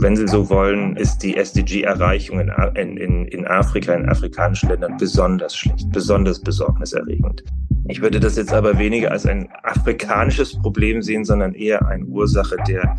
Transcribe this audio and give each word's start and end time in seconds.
wenn 0.00 0.16
Sie 0.16 0.28
so 0.28 0.48
wollen, 0.48 0.96
ist 0.96 1.18
die 1.18 1.36
SDG-Erreichung 1.36 2.40
in, 2.40 2.96
in, 2.96 3.26
in 3.26 3.46
Afrika, 3.46 3.92
in 3.94 4.08
afrikanischen 4.08 4.68
Ländern 4.68 4.96
besonders 4.96 5.56
schlecht, 5.56 5.90
besonders 5.90 6.40
besorgniserregend. 6.40 7.42
Ich 7.88 8.00
würde 8.00 8.20
das 8.20 8.36
jetzt 8.36 8.52
aber 8.52 8.78
weniger 8.78 9.10
als 9.10 9.26
ein 9.26 9.48
afrikanisches 9.64 10.56
Problem 10.60 11.02
sehen, 11.02 11.24
sondern 11.24 11.54
eher 11.54 11.86
eine 11.88 12.04
Ursache 12.04 12.56
der, 12.68 12.96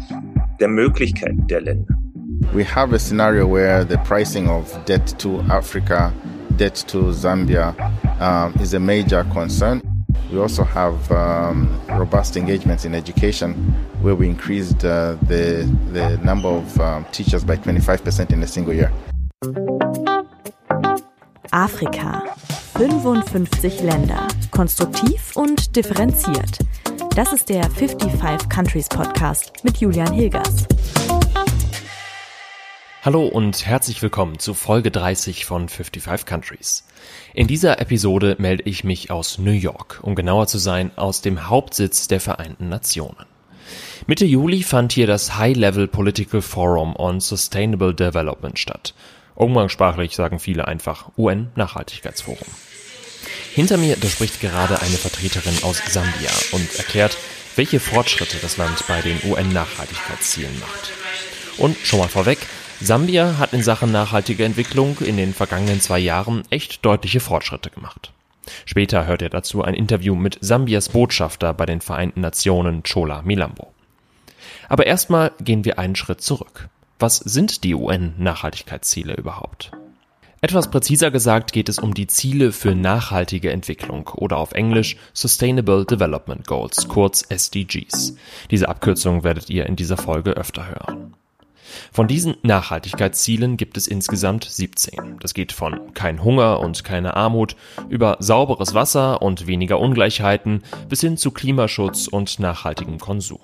der 0.60 0.68
Möglichkeiten 0.68 1.48
der 1.48 1.62
Länder. 1.62 1.96
We 2.54 2.66
have 2.66 2.94
a 2.94 3.00
scenario 3.00 3.48
where 3.48 3.86
the 3.88 3.98
pricing 3.98 4.48
of 4.50 4.78
debt 4.86 5.18
to 5.20 5.42
Africa, 5.50 6.12
debt 6.58 6.86
to 6.88 7.12
Zambia 7.14 7.76
um, 8.20 8.54
is 8.62 8.74
a 8.74 8.80
major 8.80 9.24
concern. 9.26 9.82
We 10.32 10.40
also 10.40 10.64
have 10.64 11.12
um, 11.12 11.68
robust 11.90 12.38
engagements 12.38 12.86
in 12.86 12.94
education, 12.94 13.54
where 14.04 14.14
we 14.14 14.28
increased 14.28 14.86
uh, 14.86 15.16
the, 15.24 15.68
the 15.92 16.18
number 16.24 16.50
of 16.50 16.80
um, 16.80 17.06
teachers 17.12 17.44
by 17.44 17.56
25% 17.56 18.32
in 18.32 18.44
a 18.44 18.48
single 18.48 18.76
year. 18.76 18.92
Afrika. 21.52 22.22
55 22.78 23.82
Länder. 23.82 24.28
Konstruktiv 24.52 25.36
und 25.36 25.76
differenziert. 25.76 26.60
Das 27.16 27.34
ist 27.34 27.50
der 27.50 27.64
55 27.64 28.50
Countries 28.50 28.88
Podcast 28.88 29.64
mit 29.64 29.78
Julian 29.78 30.14
Hilgers. 30.14 30.68
Hallo 33.02 33.26
und 33.26 33.66
herzlich 33.66 34.02
willkommen 34.04 34.38
zu 34.38 34.54
Folge 34.54 34.92
30 34.92 35.46
von 35.46 35.70
55 35.70 36.28
Countries. 36.28 36.84
In 37.34 37.48
dieser 37.48 37.80
Episode 37.80 38.36
melde 38.40 38.64
ich 38.66 38.84
mich 38.84 39.12
aus 39.12 39.38
New 39.38 39.52
York, 39.52 40.00
um 40.02 40.16
genauer 40.16 40.48
zu 40.48 40.58
sein, 40.58 40.92
aus 40.96 41.22
dem 41.22 41.50
Hauptsitz 41.50 42.08
der 42.08 42.20
Vereinten 42.20 42.70
Nationen. 42.70 43.26
Mitte 44.08 44.26
Juli 44.26 44.64
fand 44.64 44.92
hier 44.94 45.08
das 45.08 45.38
High-Level 45.38 45.88
Political 45.88 46.42
Forum 46.42 46.96
on 46.96 47.20
Sustainable 47.20 47.94
Development 47.94 48.58
statt. 48.58 48.94
Umgangssprachlich 49.36 50.16
sagen 50.16 50.40
viele 50.40 50.68
einfach 50.68 51.12
UN-Nachhaltigkeitsforum. 51.18 52.48
Hinter 53.54 53.78
mir, 53.78 53.96
da 53.96 54.08
spricht 54.08 54.42
gerade 54.42 54.82
eine 54.82 54.98
Vertreterin 54.98 55.64
aus 55.64 55.82
Sambia 55.88 56.32
und 56.52 56.76
erklärt, 56.78 57.18
welche 57.56 57.80
Fortschritte 57.80 58.38
das 58.42 58.58
Land 58.58 58.86
bei 58.88 59.02
den 59.02 59.20
UN-Nachhaltigkeitszielen 59.24 60.60
macht. 60.60 60.92
Und 61.58 61.78
schon 61.84 62.00
mal 62.00 62.08
vorweg, 62.08 62.40
Sambia 62.82 63.38
hat 63.38 63.52
in 63.52 63.62
Sachen 63.62 63.92
nachhaltige 63.92 64.46
Entwicklung 64.46 64.98
in 65.00 65.18
den 65.18 65.34
vergangenen 65.34 65.82
zwei 65.82 66.00
Jahren 66.00 66.44
echt 66.50 66.86
deutliche 66.86 67.20
Fortschritte 67.20 67.70
gemacht. 67.70 68.14
Später 68.66 69.06
hört 69.06 69.22
er 69.22 69.30
dazu 69.30 69.62
ein 69.62 69.74
Interview 69.74 70.16
mit 70.16 70.38
Sambias 70.40 70.90
Botschafter 70.90 71.54
bei 71.54 71.66
den 71.66 71.82
Vereinten 71.82 72.22
Nationen, 72.22 72.84
Chola 72.84 73.22
Milambo. 73.22 73.74
Aber 74.70 74.88
erstmal 74.88 75.32
gehen 75.42 75.66
wir 75.66 75.78
einen 75.78 75.98
Schritt 75.98 76.22
zurück. 76.22 76.70
Was 77.00 77.18
sind 77.18 77.64
die 77.64 77.76
UN-Nachhaltigkeitsziele 77.76 79.14
überhaupt? 79.14 79.72
Etwas 80.42 80.72
präziser 80.72 81.12
gesagt 81.12 81.52
geht 81.52 81.68
es 81.68 81.80
um 81.80 81.94
die 81.94 82.08
Ziele 82.08 82.54
für 82.54 82.74
nachhaltige 82.74 83.52
Entwicklung 83.52 84.08
oder 84.08 84.38
auf 84.38 84.54
Englisch 84.54 84.96
Sustainable 85.14 85.84
Development 85.84 86.48
Goals, 86.48 86.88
kurz 86.88 87.24
SDGs. 87.28 88.16
Diese 88.50 88.70
Abkürzung 88.70 89.26
werdet 89.26 89.50
ihr 89.50 89.66
in 89.66 89.76
dieser 89.76 89.98
Folge 89.98 90.32
öfter 90.32 90.70
hören. 90.70 91.09
Von 91.92 92.08
diesen 92.08 92.36
Nachhaltigkeitszielen 92.44 93.58
gibt 93.58 93.78
es 93.78 93.88
insgesamt 93.88 94.44
17. 94.44 95.18
Das 95.20 95.34
geht 95.34 95.52
von 95.52 95.94
kein 95.94 96.24
Hunger 96.24 96.60
und 96.60 96.84
keine 96.84 97.16
Armut 97.16 97.56
über 97.90 98.18
sauberes 98.20 98.74
Wasser 98.74 99.22
und 99.22 99.48
weniger 99.48 99.80
Ungleichheiten 99.80 100.64
bis 100.88 101.02
hin 101.02 101.18
zu 101.18 101.32
Klimaschutz 101.32 102.08
und 102.08 102.40
nachhaltigem 102.40 103.00
Konsum. 103.00 103.40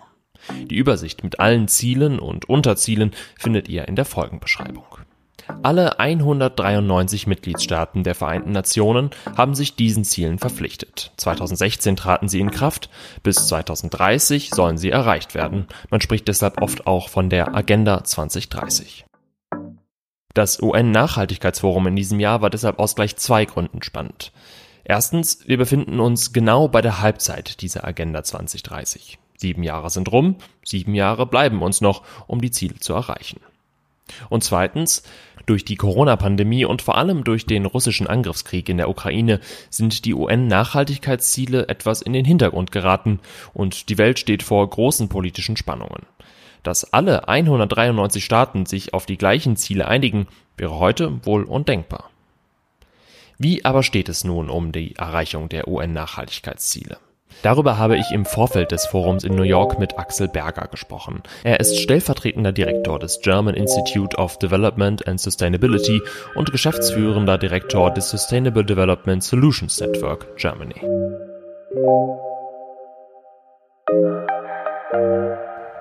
Die 0.69 0.75
Übersicht 0.75 1.23
mit 1.23 1.39
allen 1.39 1.67
Zielen 1.67 2.19
und 2.19 2.47
Unterzielen 2.47 3.11
findet 3.37 3.67
ihr 3.67 3.87
in 3.87 3.95
der 3.95 4.05
Folgenbeschreibung. 4.05 4.85
Alle 5.61 5.99
193 5.99 7.27
Mitgliedstaaten 7.27 8.03
der 8.03 8.15
Vereinten 8.15 8.51
Nationen 8.51 9.11
haben 9.37 9.55
sich 9.55 9.75
diesen 9.75 10.03
Zielen 10.03 10.39
verpflichtet. 10.39 11.11
2016 11.17 11.95
traten 11.95 12.27
sie 12.27 12.39
in 12.39 12.51
Kraft, 12.51 12.89
bis 13.21 13.47
2030 13.47 14.49
sollen 14.49 14.77
sie 14.77 14.89
erreicht 14.89 15.35
werden. 15.35 15.67
Man 15.89 16.01
spricht 16.01 16.27
deshalb 16.27 16.61
oft 16.61 16.87
auch 16.87 17.09
von 17.09 17.29
der 17.29 17.55
Agenda 17.55 18.03
2030. 18.03 19.05
Das 20.33 20.61
UN-Nachhaltigkeitsforum 20.61 21.87
in 21.87 21.95
diesem 21.95 22.19
Jahr 22.19 22.41
war 22.41 22.49
deshalb 22.49 22.79
aus 22.79 22.95
gleich 22.95 23.15
zwei 23.15 23.45
Gründen 23.45 23.81
spannend. 23.83 24.33
Erstens, 24.83 25.47
wir 25.47 25.57
befinden 25.57 25.99
uns 25.99 26.33
genau 26.33 26.67
bei 26.67 26.81
der 26.81 27.01
Halbzeit 27.01 27.61
dieser 27.61 27.85
Agenda 27.85 28.23
2030. 28.23 29.17
Sieben 29.37 29.63
Jahre 29.63 29.89
sind 29.89 30.11
rum, 30.11 30.35
sieben 30.63 30.93
Jahre 30.93 31.25
bleiben 31.25 31.61
uns 31.61 31.81
noch, 31.81 32.03
um 32.27 32.41
die 32.41 32.51
Ziele 32.51 32.75
zu 32.75 32.93
erreichen. 32.93 33.39
Und 34.29 34.43
zweitens, 34.43 35.03
durch 35.45 35.65
die 35.65 35.75
Corona-Pandemie 35.75 36.65
und 36.65 36.81
vor 36.81 36.97
allem 36.97 37.23
durch 37.23 37.45
den 37.45 37.65
russischen 37.65 38.07
Angriffskrieg 38.07 38.67
in 38.69 38.77
der 38.77 38.89
Ukraine 38.89 39.39
sind 39.69 40.05
die 40.05 40.13
UN-Nachhaltigkeitsziele 40.13 41.67
etwas 41.69 42.01
in 42.01 42.13
den 42.13 42.25
Hintergrund 42.25 42.71
geraten 42.71 43.19
und 43.53 43.89
die 43.89 43.97
Welt 43.97 44.17
steht 44.17 44.43
vor 44.43 44.67
großen 44.67 45.07
politischen 45.07 45.57
Spannungen. 45.57 46.03
Dass 46.63 46.93
alle 46.93 47.27
193 47.27 48.25
Staaten 48.25 48.65
sich 48.65 48.93
auf 48.95 49.05
die 49.05 49.17
gleichen 49.17 49.55
Ziele 49.55 49.87
einigen, 49.87 50.27
wäre 50.57 50.79
heute 50.79 51.23
wohl 51.25 51.43
undenkbar. 51.43 52.09
Wie 53.37 53.65
aber 53.65 53.83
steht 53.83 54.09
es 54.09 54.23
nun 54.23 54.49
um 54.49 54.71
die 54.71 54.95
Erreichung 54.95 55.49
der 55.49 55.67
UN-Nachhaltigkeitsziele? 55.67 56.97
Darüber 57.41 57.77
habe 57.77 57.97
ich 57.97 58.11
im 58.11 58.25
Vorfeld 58.25 58.71
des 58.71 58.87
Forums 58.87 59.23
in 59.23 59.35
New 59.35 59.43
York 59.43 59.77
mit 59.77 59.99
Axel 59.99 60.27
Berger 60.27 60.67
gesprochen. 60.67 61.21
Er 61.43 61.59
ist 61.59 61.79
stellvertretender 61.79 62.51
Direktor 62.51 62.97
des 62.97 63.19
German 63.21 63.55
Institute 63.55 64.17
of 64.17 64.39
Development 64.39 65.07
and 65.07 65.19
Sustainability 65.19 66.01
und 66.33 66.51
geschäftsführender 66.51 67.37
Direktor 67.37 67.91
des 67.93 68.09
Sustainable 68.09 68.65
Development 68.65 69.23
Solutions 69.23 69.79
Network 69.79 70.37
Germany. 70.37 70.81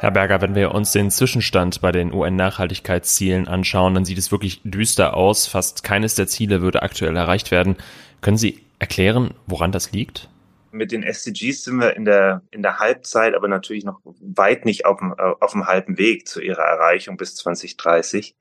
Herr 0.01 0.11
Berger, 0.11 0.43
wenn 0.43 0.55
wir 0.55 0.75
uns 0.75 0.93
den 0.93 1.11
Zwischenstand 1.11 1.81
bei 1.81 1.91
den 1.91 2.13
UN-Nachhaltigkeitszielen 2.13 3.49
anschauen, 3.49 3.95
dann 3.95 4.05
sieht 4.05 4.19
es 4.19 4.31
wirklich 4.31 4.61
düster 4.63 5.17
aus. 5.17 5.47
Fast 5.47 5.83
keines 5.83 6.15
der 6.15 6.27
Ziele 6.27 6.61
würde 6.61 6.83
aktuell 6.83 7.17
erreicht 7.17 7.51
werden. 7.51 7.77
Können 8.21 8.37
Sie 8.37 8.61
erklären, 8.79 9.33
woran 9.47 9.73
das 9.73 9.93
liegt? 9.93 10.29
Mit 10.75 10.93
den 10.93 11.03
SDGs 11.03 11.65
sind 11.65 11.77
wir 11.79 11.97
in 11.97 12.05
der, 12.05 12.43
in 12.51 12.63
der 12.63 12.79
Halbzeit, 12.79 13.35
aber 13.35 13.49
natürlich 13.49 13.85
noch 13.85 14.01
weit 14.21 14.65
nicht 14.65 14.85
auf 14.85 14.99
dem, 14.99 15.15
äh, 15.17 15.33
auf 15.41 15.53
dem 15.53 15.67
halben 15.67 15.97
Weg 15.97 16.29
zu 16.29 16.41
ihrer 16.41 16.65
Erreichung 16.65 17.17
bis 17.17 17.37
2030. 17.37 18.37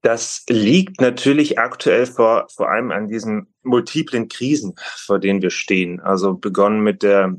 Das 0.00 0.44
liegt 0.48 1.00
natürlich 1.00 1.58
aktuell 1.58 2.06
vor, 2.06 2.48
vor 2.48 2.70
allem 2.70 2.90
an 2.90 3.06
diesen 3.06 3.54
multiplen 3.62 4.28
Krisen, 4.28 4.74
vor 4.96 5.20
denen 5.20 5.42
wir 5.42 5.50
stehen. 5.50 6.00
Also 6.00 6.34
begonnen 6.34 6.80
mit 6.80 7.04
der, 7.04 7.36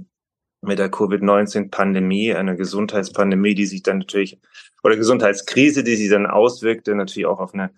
mit 0.61 0.79
der 0.79 0.90
Covid-19-Pandemie, 0.90 2.34
einer 2.34 2.55
Gesundheitspandemie, 2.55 3.55
die 3.55 3.66
sich 3.66 3.84
dann 3.84 3.97
natürlich, 3.97 4.40
oder 4.81 4.95
Gesundheitskrise, 4.95 5.84
die 5.84 5.97
sich 5.97 6.09
dann 6.09 6.25
auswirkte, 6.25 6.95
natürlich 6.95 7.25
auch 7.25 7.40
auf 7.40 7.53
eine 7.53 7.72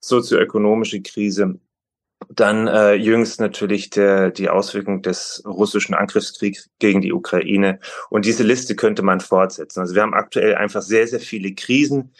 sozioökonomische 0.00 1.02
Krise 1.02 1.58
dann 2.28 2.66
äh, 2.66 2.94
jüngst 2.94 3.40
natürlich 3.40 3.90
der, 3.90 4.30
die 4.30 4.48
Auswirkung 4.48 5.02
des 5.02 5.42
russischen 5.46 5.94
Angriffskriegs 5.94 6.68
gegen 6.78 7.00
die 7.00 7.12
Ukraine. 7.12 7.78
Und 8.10 8.24
diese 8.24 8.42
Liste 8.42 8.76
könnte 8.76 9.02
man 9.02 9.20
fortsetzen. 9.20 9.80
Also 9.80 9.94
wir 9.94 10.02
haben 10.02 10.14
aktuell 10.14 10.54
einfach 10.54 10.82
sehr, 10.82 11.06
sehr 11.06 11.20
viele 11.20 11.54
Krisen, 11.54 12.12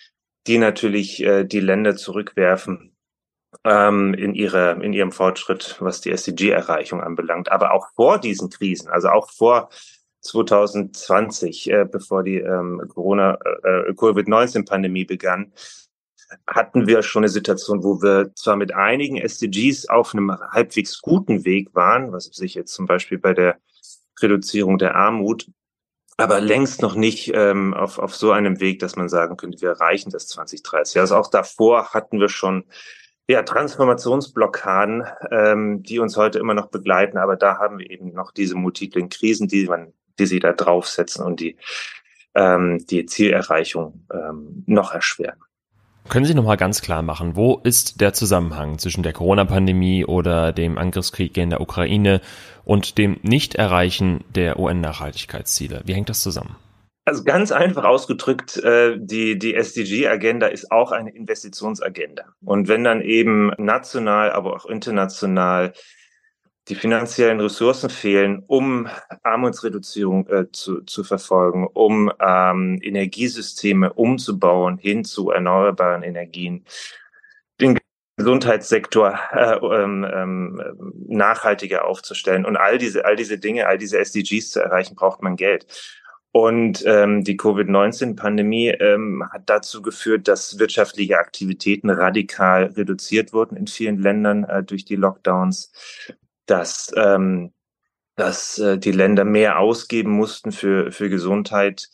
die 0.46 0.58
natürlich 0.58 1.22
äh, 1.22 1.44
die 1.44 1.60
Länder 1.60 1.96
zurückwerfen 1.96 2.96
ähm, 3.64 4.14
in, 4.14 4.34
ihre, 4.34 4.82
in 4.82 4.92
ihrem 4.92 5.12
Fortschritt, 5.12 5.76
was 5.80 6.00
die 6.00 6.10
SDG-Erreichung 6.10 7.00
anbelangt. 7.00 7.50
Aber 7.50 7.72
auch 7.72 7.88
vor 7.94 8.18
diesen 8.18 8.50
Krisen, 8.50 8.88
also 8.88 9.08
auch 9.08 9.30
vor 9.30 9.68
2020, 10.20 11.70
äh, 11.70 11.86
bevor 11.90 12.22
die 12.22 12.38
ähm, 12.38 12.82
Corona, 12.88 13.38
äh, 13.62 13.94
Covid-19-Pandemie 13.94 15.04
begann, 15.04 15.52
hatten 16.46 16.86
wir 16.86 17.02
schon 17.02 17.22
eine 17.22 17.30
Situation, 17.30 17.82
wo 17.82 18.02
wir 18.02 18.32
zwar 18.34 18.56
mit 18.56 18.74
einigen 18.74 19.16
SDGs 19.16 19.88
auf 19.88 20.14
einem 20.14 20.36
halbwegs 20.50 21.00
guten 21.00 21.44
Weg 21.44 21.74
waren, 21.74 22.12
was 22.12 22.24
sich 22.24 22.54
jetzt 22.54 22.72
zum 22.74 22.86
Beispiel 22.86 23.18
bei 23.18 23.34
der 23.34 23.58
Reduzierung 24.20 24.78
der 24.78 24.94
Armut, 24.94 25.50
aber 26.16 26.40
längst 26.40 26.82
noch 26.82 26.96
nicht 26.96 27.30
ähm, 27.34 27.74
auf, 27.74 27.98
auf 27.98 28.14
so 28.14 28.32
einem 28.32 28.60
Weg, 28.60 28.80
dass 28.80 28.96
man 28.96 29.08
sagen 29.08 29.36
könnte, 29.36 29.60
wir 29.60 29.70
erreichen 29.70 30.10
das 30.10 30.26
2030. 30.28 31.00
Also 31.00 31.16
auch 31.16 31.28
davor 31.28 31.94
hatten 31.94 32.18
wir 32.18 32.28
schon 32.28 32.64
ja, 33.28 33.42
Transformationsblockaden, 33.42 35.04
ähm, 35.30 35.82
die 35.82 35.98
uns 35.98 36.16
heute 36.16 36.38
immer 36.38 36.54
noch 36.54 36.68
begleiten, 36.68 37.18
aber 37.18 37.36
da 37.36 37.58
haben 37.58 37.78
wir 37.78 37.90
eben 37.90 38.12
noch 38.12 38.32
diese 38.32 38.56
multiplen 38.56 39.08
Krisen, 39.10 39.48
die 39.48 39.66
man, 39.66 39.92
die 40.18 40.26
sie 40.26 40.40
da 40.40 40.52
draufsetzen 40.52 41.24
und 41.24 41.40
die 41.40 41.56
ähm, 42.34 42.84
die 42.86 43.06
Zielerreichung 43.06 44.06
ähm, 44.12 44.64
noch 44.66 44.92
erschweren. 44.92 45.38
Können 46.08 46.24
Sie 46.24 46.32
nochmal 46.32 46.56
ganz 46.56 46.80
klar 46.80 47.02
machen, 47.02 47.36
wo 47.36 47.60
ist 47.64 48.00
der 48.00 48.14
Zusammenhang 48.14 48.78
zwischen 48.78 49.02
der 49.02 49.12
Corona-Pandemie 49.12 50.06
oder 50.06 50.52
dem 50.52 50.78
Angriffskrieg 50.78 51.36
in 51.36 51.50
der 51.50 51.60
Ukraine 51.60 52.22
und 52.64 52.96
dem 52.96 53.18
Nicht-Erreichen 53.22 54.24
der 54.34 54.58
UN-Nachhaltigkeitsziele? 54.58 55.82
Wie 55.84 55.92
hängt 55.92 56.08
das 56.08 56.22
zusammen? 56.22 56.56
Also 57.04 57.24
ganz 57.24 57.52
einfach 57.52 57.84
ausgedrückt, 57.84 58.56
äh, 58.56 58.96
die, 58.98 59.38
die 59.38 59.54
SDG-Agenda 59.54 60.46
ist 60.46 60.72
auch 60.72 60.92
eine 60.92 61.10
Investitionsagenda. 61.10 62.24
Und 62.42 62.68
wenn 62.68 62.84
dann 62.84 63.02
eben 63.02 63.52
national, 63.58 64.32
aber 64.32 64.54
auch 64.54 64.64
international 64.64 65.74
die 66.68 66.74
finanziellen 66.74 67.40
Ressourcen 67.40 67.90
fehlen, 67.90 68.42
um 68.46 68.88
Armutsreduzierung 69.22 70.26
äh, 70.28 70.50
zu, 70.52 70.82
zu 70.82 71.02
verfolgen, 71.02 71.66
um 71.66 72.12
ähm, 72.20 72.78
Energiesysteme 72.82 73.92
umzubauen 73.92 74.76
hin 74.76 75.04
zu 75.04 75.30
erneuerbaren 75.30 76.02
Energien, 76.02 76.64
den 77.60 77.78
Gesundheitssektor 78.16 79.18
äh, 79.32 79.56
ähm, 79.56 80.06
ähm, 80.12 80.82
nachhaltiger 81.06 81.86
aufzustellen 81.86 82.44
und 82.44 82.56
all 82.56 82.76
diese, 82.76 83.04
all 83.04 83.16
diese 83.16 83.38
Dinge, 83.38 83.66
all 83.66 83.78
diese 83.78 83.98
SDGs 83.98 84.50
zu 84.50 84.60
erreichen, 84.60 84.96
braucht 84.96 85.22
man 85.22 85.36
Geld. 85.36 85.66
Und 86.30 86.84
ähm, 86.86 87.24
die 87.24 87.36
Covid-19-Pandemie 87.36 88.68
ähm, 88.68 89.24
hat 89.32 89.42
dazu 89.46 89.80
geführt, 89.80 90.28
dass 90.28 90.58
wirtschaftliche 90.58 91.18
Aktivitäten 91.18 91.88
radikal 91.88 92.64
reduziert 92.64 93.32
wurden 93.32 93.56
in 93.56 93.66
vielen 93.66 93.98
Ländern 93.98 94.44
äh, 94.44 94.62
durch 94.62 94.84
die 94.84 94.96
Lockdowns, 94.96 95.72
dass, 96.48 96.92
ähm, 96.96 97.52
dass 98.16 98.58
äh, 98.58 98.78
die 98.78 98.92
Länder 98.92 99.24
mehr 99.24 99.58
ausgeben 99.58 100.10
mussten 100.10 100.50
für, 100.52 100.90
für 100.90 101.08
Gesundheit. 101.08 101.88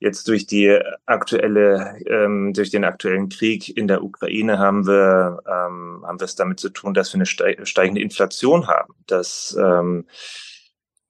Jetzt 0.00 0.26
durch 0.28 0.46
die 0.46 0.80
aktuelle, 1.04 1.98
ähm, 2.06 2.52
durch 2.54 2.70
den 2.70 2.84
aktuellen 2.84 3.28
Krieg 3.28 3.76
in 3.76 3.86
der 3.86 4.02
Ukraine 4.02 4.58
haben 4.58 4.86
wir, 4.86 5.42
ähm, 5.46 6.02
haben 6.06 6.18
wir 6.18 6.24
es 6.24 6.36
damit 6.36 6.58
zu 6.58 6.70
tun, 6.70 6.94
dass 6.94 7.12
wir 7.12 7.18
eine 7.18 7.66
steigende 7.66 8.00
Inflation 8.00 8.66
haben, 8.66 8.94
dass 9.06 9.56
ähm, 9.60 10.06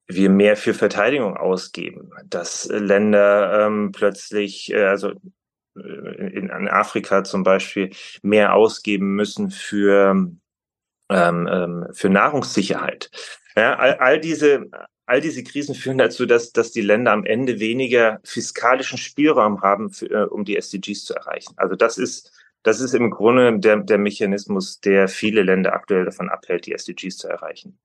wir 0.08 0.28
mehr 0.28 0.56
für 0.56 0.75
Verteidigung 0.75 1.36
ausgeben, 1.36 2.10
dass 2.26 2.66
Länder 2.66 3.66
ähm, 3.66 3.93
plötzlich, 3.93 4.72
äh, 4.72 4.84
also 4.84 5.12
äh, 5.76 5.81
in, 5.81 6.48
in 6.48 6.69
Afrika 6.69 7.22
zum 7.22 7.44
Beispiel, 7.44 7.90
mehr 8.22 8.54
ausgeben 8.54 9.14
müssen 9.14 9.50
für, 9.50 10.31
ähm, 11.10 11.48
ähm, 11.50 11.86
für 11.92 12.08
Nahrungssicherheit. 12.08 13.10
Ja, 13.56 13.76
all, 13.76 13.94
all 13.94 14.20
diese 14.20 14.70
all 15.10 15.20
diese 15.20 15.42
Krisen 15.42 15.74
führen 15.74 15.98
dazu, 15.98 16.24
dass, 16.24 16.52
dass 16.52 16.70
die 16.70 16.82
Länder 16.82 17.10
am 17.10 17.24
Ende 17.24 17.58
weniger 17.58 18.20
fiskalischen 18.22 18.96
Spielraum 18.96 19.60
haben, 19.60 19.90
für, 19.90 20.08
äh, 20.08 20.24
um 20.26 20.44
die 20.44 20.56
SDGs 20.56 21.04
zu 21.04 21.14
erreichen. 21.14 21.52
Also 21.56 21.74
das 21.74 21.98
ist, 21.98 22.30
das 22.62 22.80
ist 22.80 22.94
im 22.94 23.10
Grunde 23.10 23.58
der, 23.58 23.78
der 23.78 23.98
Mechanismus, 23.98 24.78
der 24.78 25.08
viele 25.08 25.42
Länder 25.42 25.72
aktuell 25.74 26.04
davon 26.04 26.28
abhält, 26.28 26.66
die 26.66 26.74
SDGs 26.74 27.16
zu 27.16 27.26
erreichen. 27.26 27.76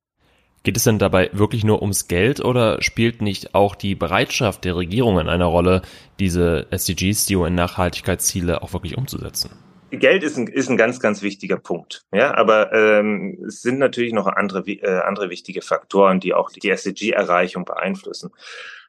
Geht 0.62 0.78
es 0.78 0.84
denn 0.84 1.00
dabei 1.00 1.32
wirklich 1.34 1.64
nur 1.64 1.82
ums 1.82 2.08
Geld 2.08 2.46
oder 2.46 2.82
spielt 2.84 3.24
nicht 3.24 3.56
auch 3.56 3.74
die 3.74 3.96
Bereitschaft 3.96 4.64
der 4.64 4.76
Regierungen 4.76 5.28
eine 5.28 5.46
Rolle, 5.46 5.82
diese 6.20 6.68
SDGs, 6.70 7.26
die 7.26 7.36
UN-Nachhaltigkeitsziele 7.36 8.62
auch 8.62 8.74
wirklich 8.74 8.98
umzusetzen? 8.98 9.50
Geld 9.98 10.24
ist 10.24 10.38
ein, 10.38 10.48
ist 10.48 10.70
ein 10.70 10.78
ganz, 10.78 11.00
ganz 11.00 11.22
wichtiger 11.22 11.58
Punkt. 11.58 12.06
Ja, 12.14 12.36
aber 12.36 12.74
ähm, 12.74 13.44
es 13.48 13.62
sind 13.62 13.80
natürlich 13.80 14.14
noch 14.14 14.28
andere, 14.28 14.62
äh, 14.68 15.02
andere 15.02 15.30
wichtige 15.30 15.62
Faktoren, 15.62 16.20
die 16.20 16.34
auch 16.34 16.50
die 16.52 16.70
SDG-Erreichung 16.70 17.66
beeinflussen. 17.66 18.32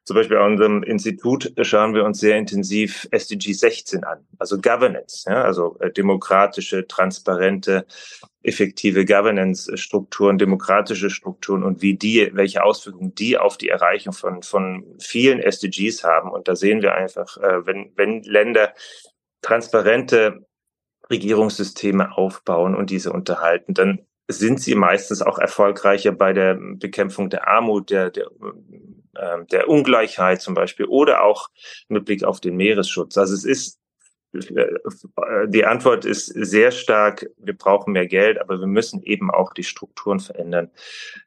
Zum 0.06 0.14
Beispiel 0.14 0.36
an 0.36 0.52
unserem 0.52 0.82
Institut 0.84 1.52
schauen 1.62 1.92
wir 1.92 2.04
uns 2.04 2.20
sehr 2.20 2.38
intensiv 2.38 3.08
SDG 3.10 3.52
16 3.52 4.04
an, 4.04 4.24
also 4.38 4.60
Governance, 4.60 5.24
ja, 5.28 5.42
also 5.42 5.76
äh, 5.80 5.90
demokratische, 5.90 6.86
transparente, 6.86 7.86
effektive 8.44 9.04
Governance-Strukturen, 9.04 10.38
demokratische 10.38 11.10
Strukturen 11.10 11.64
und 11.64 11.82
wie 11.82 11.96
die, 11.96 12.30
welche 12.34 12.62
Auswirkungen 12.62 13.16
die 13.16 13.36
auf 13.36 13.58
die 13.58 13.68
Erreichung 13.68 14.12
von, 14.12 14.44
von 14.44 14.84
vielen 15.00 15.40
SDGs 15.40 16.04
haben. 16.04 16.30
Und 16.30 16.46
da 16.46 16.54
sehen 16.54 16.82
wir 16.82 16.94
einfach, 16.94 17.36
äh, 17.38 17.66
wenn, 17.66 17.90
wenn 17.96 18.22
Länder 18.22 18.74
transparente 19.42 20.46
Regierungssysteme 21.10 22.16
aufbauen 22.16 22.74
und 22.74 22.90
diese 22.90 23.12
unterhalten, 23.12 23.74
dann 23.74 24.00
sind 24.28 24.60
sie 24.60 24.74
meistens 24.74 25.22
auch 25.22 25.38
erfolgreicher 25.38 26.12
bei 26.12 26.32
der 26.32 26.54
Bekämpfung 26.54 27.30
der 27.30 27.46
Armut, 27.46 27.90
der, 27.90 28.10
der 28.10 28.26
ähm, 29.18 29.46
der 29.48 29.68
Ungleichheit 29.68 30.42
zum 30.42 30.54
Beispiel 30.54 30.86
oder 30.86 31.22
auch 31.22 31.48
mit 31.88 32.04
Blick 32.04 32.24
auf 32.24 32.40
den 32.40 32.56
Meeresschutz. 32.56 33.16
Also 33.16 33.34
es 33.34 33.44
ist 33.44 33.78
äh, 33.78 33.85
die 35.48 35.64
Antwort 35.64 36.04
ist 36.04 36.26
sehr 36.26 36.70
stark, 36.70 37.30
wir 37.38 37.54
brauchen 37.54 37.92
mehr 37.92 38.06
Geld, 38.06 38.40
aber 38.40 38.58
wir 38.60 38.66
müssen 38.66 39.02
eben 39.02 39.30
auch 39.30 39.52
die 39.52 39.64
Strukturen 39.64 40.20
verändern, 40.20 40.70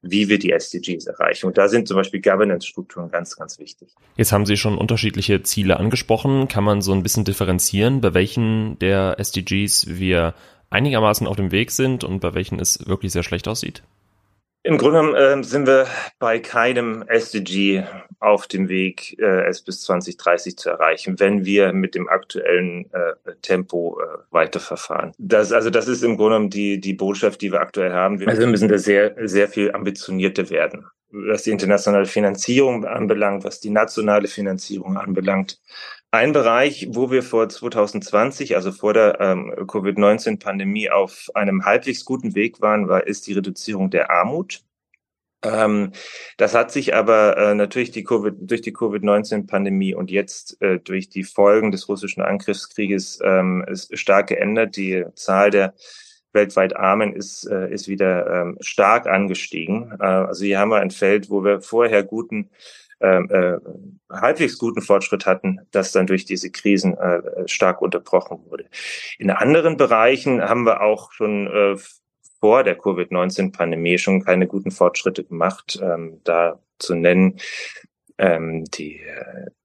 wie 0.01 0.29
wir 0.29 0.39
die 0.39 0.51
SDGs 0.51 1.05
erreichen. 1.05 1.47
Und 1.47 1.57
da 1.57 1.67
sind 1.67 1.87
zum 1.87 1.97
Beispiel 1.97 2.21
Governance-Strukturen 2.21 3.09
ganz, 3.11 3.35
ganz 3.35 3.59
wichtig. 3.59 3.95
Jetzt 4.17 4.31
haben 4.31 4.45
Sie 4.45 4.57
schon 4.57 4.77
unterschiedliche 4.77 5.43
Ziele 5.43 5.77
angesprochen. 5.77 6.47
Kann 6.47 6.63
man 6.63 6.81
so 6.81 6.93
ein 6.93 7.03
bisschen 7.03 7.25
differenzieren, 7.25 8.01
bei 8.01 8.13
welchen 8.13 8.79
der 8.79 9.19
SDGs 9.19 9.99
wir 9.99 10.33
einigermaßen 10.69 11.27
auf 11.27 11.35
dem 11.35 11.51
Weg 11.51 11.71
sind 11.71 12.03
und 12.03 12.19
bei 12.19 12.33
welchen 12.33 12.59
es 12.59 12.87
wirklich 12.87 13.11
sehr 13.11 13.23
schlecht 13.23 13.47
aussieht? 13.47 13.83
Im 14.63 14.77
Grunde 14.77 14.99
genommen 14.99 15.15
äh, 15.15 15.43
sind 15.43 15.67
wir 15.67 15.87
bei 16.19 16.39
keinem 16.39 17.03
SDG 17.07 17.83
auf 18.19 18.47
dem 18.47 18.67
Weg, 18.67 19.17
äh, 19.19 19.47
es 19.47 19.61
bis 19.61 19.81
2030 19.81 20.57
zu 20.57 20.69
erreichen, 20.69 21.19
wenn 21.19 21.45
wir 21.45 21.71
mit 21.71 21.95
dem 21.95 22.09
aktuellen 22.09 22.91
äh, 22.91 23.35
Tempo 23.41 23.99
äh, 24.01 24.17
weiterverfahren. 24.31 25.13
Das, 25.17 25.53
also 25.53 25.69
das 25.69 25.87
ist 25.87 26.03
im 26.03 26.17
Grunde 26.17 26.35
genommen 26.35 26.49
die, 26.49 26.81
die 26.81 26.93
Botschaft, 26.93 27.41
die 27.41 27.51
wir 27.53 27.61
aktuell 27.61 27.93
haben. 27.93 28.21
Also 28.27 28.41
wir 28.41 28.47
müssen 28.47 28.67
da 28.67 28.77
sehr, 28.77 29.15
sehr 29.27 29.47
viel 29.47 29.71
ambitionierter 29.71 30.49
werden. 30.49 30.85
Was 31.11 31.43
die 31.43 31.51
internationale 31.51 32.05
Finanzierung 32.05 32.85
anbelangt, 32.85 33.45
was 33.45 33.61
die 33.61 33.71
nationale 33.71 34.27
Finanzierung 34.27 34.97
anbelangt, 34.97 35.59
ein 36.11 36.33
Bereich, 36.33 36.87
wo 36.91 37.11
wir 37.11 37.21
vor 37.21 37.49
2020, 37.49 38.55
also 38.55 38.71
vor 38.71 38.93
der 38.93 39.19
ähm, 39.19 39.53
Covid-19-Pandemie, 39.67 40.89
auf 40.89 41.29
einem 41.35 41.65
halbwegs 41.65 42.03
guten 42.03 42.33
Weg 42.35 42.61
waren, 42.61 42.87
war, 42.87 43.05
ist 43.05 43.27
die 43.27 43.33
Reduzierung 43.33 43.91
der 43.91 44.09
Armut. 44.09 44.61
Ähm, 45.43 45.91
das 46.37 46.53
hat 46.55 46.71
sich 46.71 46.95
aber 46.95 47.37
äh, 47.37 47.55
natürlich 47.55 47.91
die 47.91 48.03
COVID, 48.03 48.35
durch 48.39 48.61
die 48.61 48.73
Covid-19-Pandemie 48.73 49.93
und 49.93 50.11
jetzt 50.11 50.61
äh, 50.61 50.79
durch 50.79 51.09
die 51.09 51.23
Folgen 51.23 51.71
des 51.71 51.87
russischen 51.87 52.21
Angriffskrieges 52.21 53.19
ähm, 53.23 53.63
stark 53.93 54.27
geändert. 54.27 54.75
Die 54.75 55.05
Zahl 55.15 55.51
der 55.51 55.75
weltweit 56.33 56.75
Armen 56.75 57.13
ist, 57.13 57.45
äh, 57.45 57.71
ist 57.71 57.87
wieder 57.87 58.27
ähm, 58.27 58.57
stark 58.61 59.07
angestiegen. 59.07 59.93
Äh, 59.99 60.03
also 60.03 60.43
hier 60.43 60.59
haben 60.59 60.69
wir 60.69 60.81
ein 60.81 60.91
Feld, 60.91 61.29
wo 61.29 61.43
wir 61.43 61.61
vorher 61.61 62.03
guten 62.03 62.49
äh, 62.99 63.57
halbwegs 64.09 64.57
guten 64.57 64.81
Fortschritt 64.81 65.25
hatten, 65.25 65.59
das 65.71 65.91
dann 65.91 66.07
durch 66.07 66.25
diese 66.25 66.51
Krisen 66.51 66.97
äh, 66.97 67.47
stark 67.47 67.81
unterbrochen 67.81 68.39
wurde. 68.49 68.65
In 69.17 69.29
anderen 69.29 69.77
Bereichen 69.77 70.41
haben 70.41 70.65
wir 70.65 70.81
auch 70.81 71.11
schon 71.11 71.47
äh, 71.47 71.77
vor 72.39 72.63
der 72.63 72.77
Covid-19-Pandemie 72.77 73.97
schon 73.97 74.23
keine 74.23 74.47
guten 74.47 74.71
Fortschritte 74.71 75.23
gemacht. 75.23 75.79
Ähm, 75.81 76.21
da 76.23 76.59
zu 76.77 76.95
nennen 76.95 77.39
ähm, 78.17 78.65
die, 78.65 79.01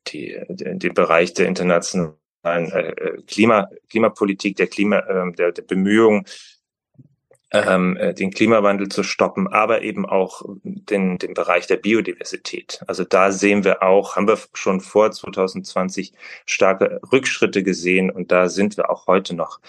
die, 0.08 0.40
den 0.48 0.94
Bereich 0.94 1.34
der 1.34 1.46
internationalen 1.46 2.14
äh, 2.44 3.22
Klima, 3.26 3.68
Klimapolitik, 3.88 4.56
der 4.56 4.66
Klima, 4.66 4.98
äh, 4.98 5.32
der, 5.32 5.52
der 5.52 5.62
Bemühungen 5.62 6.24
ähm, 7.54 7.96
äh, 7.96 8.12
den 8.12 8.32
Klimawandel 8.32 8.88
zu 8.88 9.04
stoppen, 9.04 9.46
aber 9.46 9.82
eben 9.82 10.06
auch 10.06 10.42
den, 10.64 11.18
den 11.18 11.34
Bereich 11.34 11.66
der 11.66 11.76
Biodiversität. 11.76 12.82
Also 12.86 13.04
da 13.04 13.30
sehen 13.30 13.64
wir 13.64 13.82
auch, 13.82 14.16
haben 14.16 14.26
wir 14.26 14.38
schon 14.54 14.80
vor 14.80 15.12
2020 15.12 16.12
starke 16.46 17.00
Rückschritte 17.12 17.62
gesehen 17.62 18.10
und 18.10 18.32
da 18.32 18.48
sind 18.48 18.76
wir 18.76 18.90
auch 18.90 19.06
heute 19.06 19.34
noch 19.34 19.60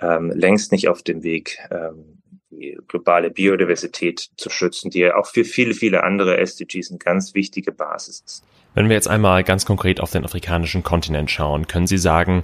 ähm, 0.00 0.32
längst 0.34 0.72
nicht 0.72 0.88
auf 0.88 1.02
dem 1.02 1.22
Weg, 1.22 1.58
ähm, 1.70 2.22
die 2.50 2.76
globale 2.88 3.30
Biodiversität 3.30 4.30
zu 4.36 4.50
schützen, 4.50 4.90
die 4.90 4.98
ja 4.98 5.16
auch 5.16 5.26
für 5.26 5.44
viele, 5.44 5.74
viele 5.74 6.02
andere 6.02 6.38
SDGs 6.38 6.90
eine 6.90 6.98
ganz 6.98 7.34
wichtige 7.34 7.72
Basis 7.72 8.22
ist. 8.26 8.44
Wenn 8.74 8.88
wir 8.88 8.96
jetzt 8.96 9.08
einmal 9.08 9.44
ganz 9.44 9.64
konkret 9.64 10.00
auf 10.00 10.10
den 10.10 10.24
afrikanischen 10.24 10.82
Kontinent 10.82 11.30
schauen, 11.30 11.68
können 11.68 11.86
Sie 11.86 11.98
sagen, 11.98 12.42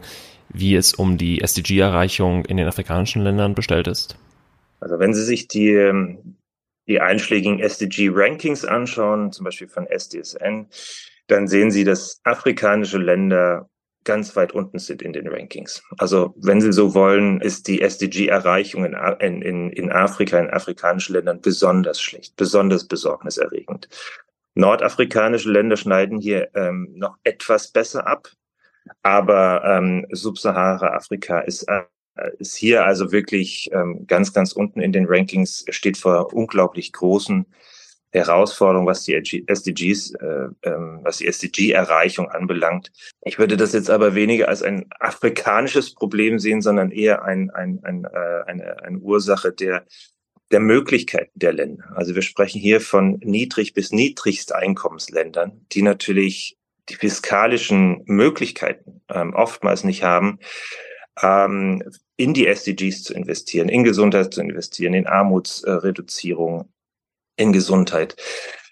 wie 0.50 0.76
es 0.76 0.94
um 0.94 1.18
die 1.18 1.40
SDG-Erreichung 1.40 2.44
in 2.44 2.56
den 2.56 2.68
afrikanischen 2.68 3.22
Ländern 3.22 3.54
bestellt 3.54 3.86
ist? 3.86 4.16
Also 4.80 4.98
wenn 4.98 5.14
Sie 5.14 5.24
sich 5.24 5.48
die, 5.48 5.72
ähm, 5.72 6.36
die 6.86 7.00
einschlägigen 7.00 7.60
SDG-Rankings 7.60 8.64
anschauen, 8.64 9.32
zum 9.32 9.44
Beispiel 9.44 9.68
von 9.68 9.86
SDSN, 9.86 10.68
dann 11.26 11.48
sehen 11.48 11.70
Sie, 11.70 11.84
dass 11.84 12.20
afrikanische 12.24 12.98
Länder 12.98 13.68
ganz 14.04 14.34
weit 14.36 14.52
unten 14.52 14.78
sind 14.78 15.02
in 15.02 15.12
den 15.12 15.28
Rankings. 15.28 15.82
Also 15.98 16.34
wenn 16.38 16.60
Sie 16.60 16.72
so 16.72 16.94
wollen, 16.94 17.40
ist 17.40 17.68
die 17.68 17.82
SDG-Erreichung 17.82 18.84
in, 18.86 19.42
in, 19.42 19.70
in 19.70 19.92
Afrika, 19.92 20.38
in 20.38 20.48
afrikanischen 20.48 21.14
Ländern 21.14 21.42
besonders 21.42 22.00
schlecht, 22.00 22.34
besonders 22.36 22.86
besorgniserregend. 22.86 23.88
Nordafrikanische 24.54 25.50
Länder 25.50 25.76
schneiden 25.76 26.18
hier 26.18 26.48
ähm, 26.54 26.88
noch 26.94 27.16
etwas 27.22 27.70
besser 27.70 28.06
ab, 28.06 28.30
aber 29.02 29.62
ähm, 29.64 30.06
Subsahara-Afrika 30.10 31.40
ist 31.40 31.68
ist 32.38 32.56
hier 32.56 32.84
also 32.84 33.12
wirklich 33.12 33.70
ähm, 33.72 34.06
ganz, 34.06 34.32
ganz 34.32 34.52
unten 34.52 34.80
in 34.80 34.92
den 34.92 35.06
Rankings, 35.06 35.64
steht 35.70 35.96
vor 35.96 36.32
unglaublich 36.32 36.92
großen 36.92 37.46
Herausforderung, 38.10 38.86
was 38.86 39.04
die 39.04 39.14
SDGs, 39.46 40.14
äh, 40.14 40.48
ähm, 40.62 41.00
was 41.02 41.18
die 41.18 41.26
SDG-Erreichung 41.26 42.30
anbelangt. 42.30 42.90
Ich 43.22 43.38
würde 43.38 43.56
das 43.56 43.74
jetzt 43.74 43.90
aber 43.90 44.14
weniger 44.14 44.48
als 44.48 44.62
ein 44.62 44.86
afrikanisches 45.00 45.94
Problem 45.94 46.38
sehen, 46.38 46.62
sondern 46.62 46.90
eher 46.90 47.22
ein, 47.24 47.50
ein, 47.50 47.80
ein, 47.82 48.04
äh, 48.04 48.44
eine, 48.46 48.82
eine 48.82 48.98
Ursache 48.98 49.52
der 49.52 49.84
der 50.50 50.60
Möglichkeiten 50.60 51.38
der 51.38 51.52
Länder. 51.52 51.84
Also 51.94 52.14
wir 52.14 52.22
sprechen 52.22 52.58
hier 52.58 52.80
von 52.80 53.20
niedrig 53.22 53.74
bis 53.74 53.92
niedrigsteinkommensländern, 53.92 55.66
die 55.72 55.82
natürlich 55.82 56.56
die 56.88 56.94
fiskalischen 56.94 58.02
Möglichkeiten 58.06 59.02
ähm, 59.10 59.34
oftmals 59.34 59.84
nicht 59.84 60.04
haben, 60.04 60.38
ähm, 61.22 61.82
in 62.16 62.34
die 62.34 62.46
SDGs 62.46 63.04
zu 63.04 63.14
investieren, 63.14 63.68
in 63.68 63.84
Gesundheit 63.84 64.34
zu 64.34 64.40
investieren, 64.40 64.94
in 64.94 65.06
Armutsreduzierung, 65.06 66.68
in 67.36 67.52
Gesundheit, 67.52 68.16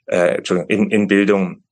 äh, 0.06 0.36
Entschuldigung, 0.36 0.70
in, 0.70 0.90
in 0.90 1.06
Bildung. 1.06 1.62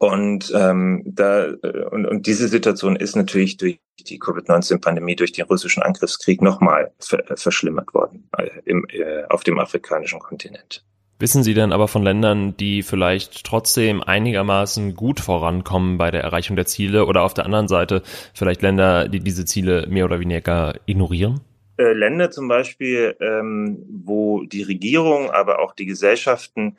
Und 0.00 0.52
ähm, 0.54 1.02
da 1.04 1.46
äh, 1.46 1.84
und, 1.90 2.06
und 2.06 2.26
diese 2.26 2.46
Situation 2.46 2.94
ist 2.94 3.16
natürlich 3.16 3.56
durch 3.56 3.80
die 3.98 4.20
Covid-19-Pandemie, 4.20 5.16
durch 5.16 5.32
den 5.32 5.46
russischen 5.46 5.82
Angriffskrieg 5.82 6.40
nochmal 6.40 6.92
ver 7.00 7.24
verschlimmert 7.34 7.92
worden 7.94 8.30
äh, 8.38 8.48
im, 8.64 8.86
äh, 8.90 9.24
auf 9.24 9.42
dem 9.42 9.58
afrikanischen 9.58 10.20
Kontinent. 10.20 10.84
Wissen 11.20 11.42
Sie 11.42 11.54
denn 11.54 11.72
aber 11.72 11.88
von 11.88 12.04
Ländern, 12.04 12.56
die 12.56 12.82
vielleicht 12.82 13.44
trotzdem 13.44 14.02
einigermaßen 14.02 14.94
gut 14.94 15.18
vorankommen 15.18 15.98
bei 15.98 16.12
der 16.12 16.22
Erreichung 16.22 16.54
der 16.54 16.66
Ziele 16.66 17.06
oder 17.06 17.22
auf 17.22 17.34
der 17.34 17.44
anderen 17.44 17.66
Seite 17.66 18.02
vielleicht 18.34 18.62
Länder, 18.62 19.08
die 19.08 19.18
diese 19.18 19.44
Ziele 19.44 19.86
mehr 19.88 20.04
oder 20.04 20.20
weniger 20.20 20.74
ignorieren? 20.86 21.40
Äh, 21.76 21.92
Länder 21.92 22.30
zum 22.30 22.46
Beispiel, 22.46 23.16
ähm, 23.20 23.84
wo 23.88 24.44
die 24.44 24.62
Regierung, 24.62 25.30
aber 25.30 25.58
auch 25.58 25.74
die 25.74 25.86
Gesellschaften 25.86 26.76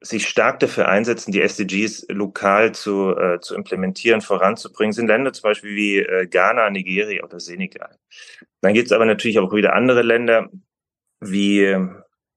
sich 0.00 0.28
stark 0.28 0.60
dafür 0.60 0.88
einsetzen, 0.88 1.32
die 1.32 1.40
SDGs 1.40 2.06
lokal 2.10 2.72
zu, 2.72 3.16
äh, 3.16 3.40
zu 3.40 3.54
implementieren, 3.54 4.20
voranzubringen, 4.20 4.92
sind 4.92 5.08
Länder 5.08 5.32
zum 5.32 5.42
Beispiel 5.42 5.74
wie 5.74 5.98
äh, 5.98 6.26
Ghana, 6.26 6.70
Nigeria 6.70 7.24
oder 7.24 7.40
Senegal. 7.40 7.96
Dann 8.60 8.74
gibt 8.74 8.86
es 8.86 8.92
aber 8.92 9.06
natürlich 9.06 9.38
auch 9.38 9.52
wieder 9.52 9.74
andere 9.74 10.02
Länder 10.02 10.50
wie, 11.20 11.76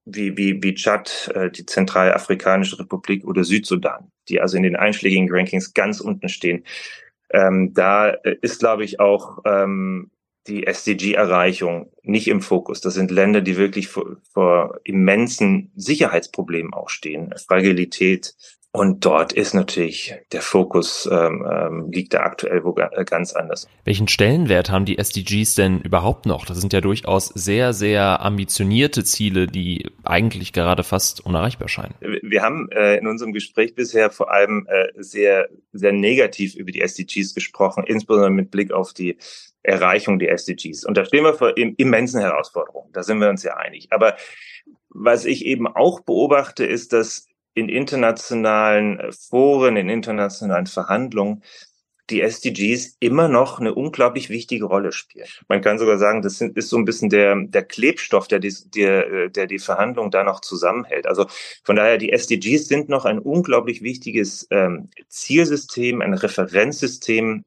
wie, 0.05 0.35
wie, 0.37 0.61
wie 0.63 0.73
Tschad, 0.73 1.31
äh, 1.35 1.49
die 1.49 1.65
Zentralafrikanische 1.65 2.79
Republik 2.79 3.25
oder 3.25 3.43
Südsudan, 3.43 4.11
die 4.29 4.41
also 4.41 4.57
in 4.57 4.63
den 4.63 4.75
einschlägigen 4.75 5.27
Rankings 5.31 5.73
ganz 5.73 5.99
unten 5.99 6.29
stehen. 6.29 6.65
Ähm, 7.31 7.73
da 7.73 8.09
äh, 8.09 8.35
ist, 8.41 8.59
glaube 8.59 8.83
ich, 8.83 8.99
auch 8.99 9.39
ähm, 9.45 10.11
die 10.47 10.65
SDG-Erreichung 10.65 11.91
nicht 12.03 12.27
im 12.27 12.41
Fokus. 12.41 12.81
Das 12.81 12.95
sind 12.95 13.11
Länder, 13.11 13.41
die 13.41 13.57
wirklich 13.57 13.87
vor, 13.87 14.17
vor 14.33 14.79
immensen 14.83 15.71
Sicherheitsproblemen 15.75 16.73
auch 16.73 16.89
stehen. 16.89 17.33
Fragilität, 17.47 18.35
und 18.73 19.05
dort 19.05 19.33
ist 19.33 19.53
natürlich 19.53 20.15
der 20.31 20.41
Fokus 20.41 21.07
ähm, 21.11 21.45
ähm, 21.49 21.91
liegt 21.91 22.13
da 22.13 22.21
aktuell 22.21 22.63
wo 22.63 22.73
äh, 22.77 23.03
ganz 23.03 23.33
anders. 23.33 23.67
Welchen 23.83 24.07
Stellenwert 24.07 24.71
haben 24.71 24.85
die 24.85 24.97
SDGs 24.97 25.55
denn 25.55 25.81
überhaupt 25.81 26.25
noch? 26.25 26.45
Das 26.45 26.61
sind 26.61 26.71
ja 26.71 26.79
durchaus 26.79 27.27
sehr, 27.27 27.73
sehr 27.73 28.21
ambitionierte 28.21 29.03
Ziele, 29.03 29.47
die 29.47 29.89
eigentlich 30.05 30.53
gerade 30.53 30.83
fast 30.83 31.19
unerreichbar 31.25 31.67
scheinen. 31.67 31.95
Wir 31.99 32.43
haben 32.43 32.69
äh, 32.71 32.95
in 32.95 33.07
unserem 33.07 33.33
Gespräch 33.33 33.75
bisher 33.75 34.09
vor 34.09 34.31
allem 34.31 34.65
äh, 34.69 34.87
sehr, 34.95 35.49
sehr 35.73 35.91
negativ 35.91 36.55
über 36.55 36.71
die 36.71 36.79
SDGs 36.79 37.35
gesprochen, 37.35 37.83
insbesondere 37.85 38.31
mit 38.31 38.51
Blick 38.51 38.71
auf 38.71 38.93
die 38.93 39.17
Erreichung 39.63 40.17
der 40.17 40.31
SDGs. 40.31 40.85
Und 40.85 40.95
da 40.95 41.03
stehen 41.03 41.25
wir 41.25 41.33
vor 41.33 41.57
immensen 41.57 42.21
Herausforderungen. 42.21 42.89
Da 42.93 43.03
sind 43.03 43.19
wir 43.19 43.29
uns 43.29 43.43
ja 43.43 43.57
einig. 43.57 43.89
Aber 43.91 44.15
was 44.87 45.25
ich 45.25 45.45
eben 45.45 45.67
auch 45.67 45.99
beobachte, 45.99 46.65
ist, 46.65 46.93
dass 46.93 47.27
in 47.53 47.69
internationalen 47.69 48.99
äh, 48.99 49.11
Foren, 49.11 49.77
in 49.77 49.89
internationalen 49.89 50.67
Verhandlungen 50.67 51.43
die 52.11 52.21
SDGs 52.21 52.97
immer 52.99 53.27
noch 53.27 53.59
eine 53.59 53.73
unglaublich 53.73 54.29
wichtige 54.29 54.65
Rolle 54.65 54.91
spielen. 54.91 55.27
Man 55.47 55.61
kann 55.61 55.79
sogar 55.79 55.97
sagen, 55.97 56.21
das 56.21 56.41
ist 56.41 56.69
so 56.69 56.77
ein 56.77 56.85
bisschen 56.85 57.09
der, 57.09 57.35
der 57.35 57.63
Klebstoff, 57.63 58.27
der 58.27 58.39
die, 58.39 58.53
der, 58.75 59.11
äh, 59.11 59.29
der 59.29 59.47
die 59.47 59.59
Verhandlung 59.59 60.11
da 60.11 60.23
noch 60.23 60.41
zusammenhält. 60.41 61.07
Also 61.07 61.27
von 61.63 61.77
daher, 61.77 61.97
die 61.97 62.11
SDGs 62.11 62.67
sind 62.67 62.89
noch 62.89 63.05
ein 63.05 63.19
unglaublich 63.19 63.81
wichtiges 63.81 64.47
ähm, 64.51 64.89
Zielsystem, 65.07 66.01
ein 66.01 66.13
Referenzsystem 66.13 67.43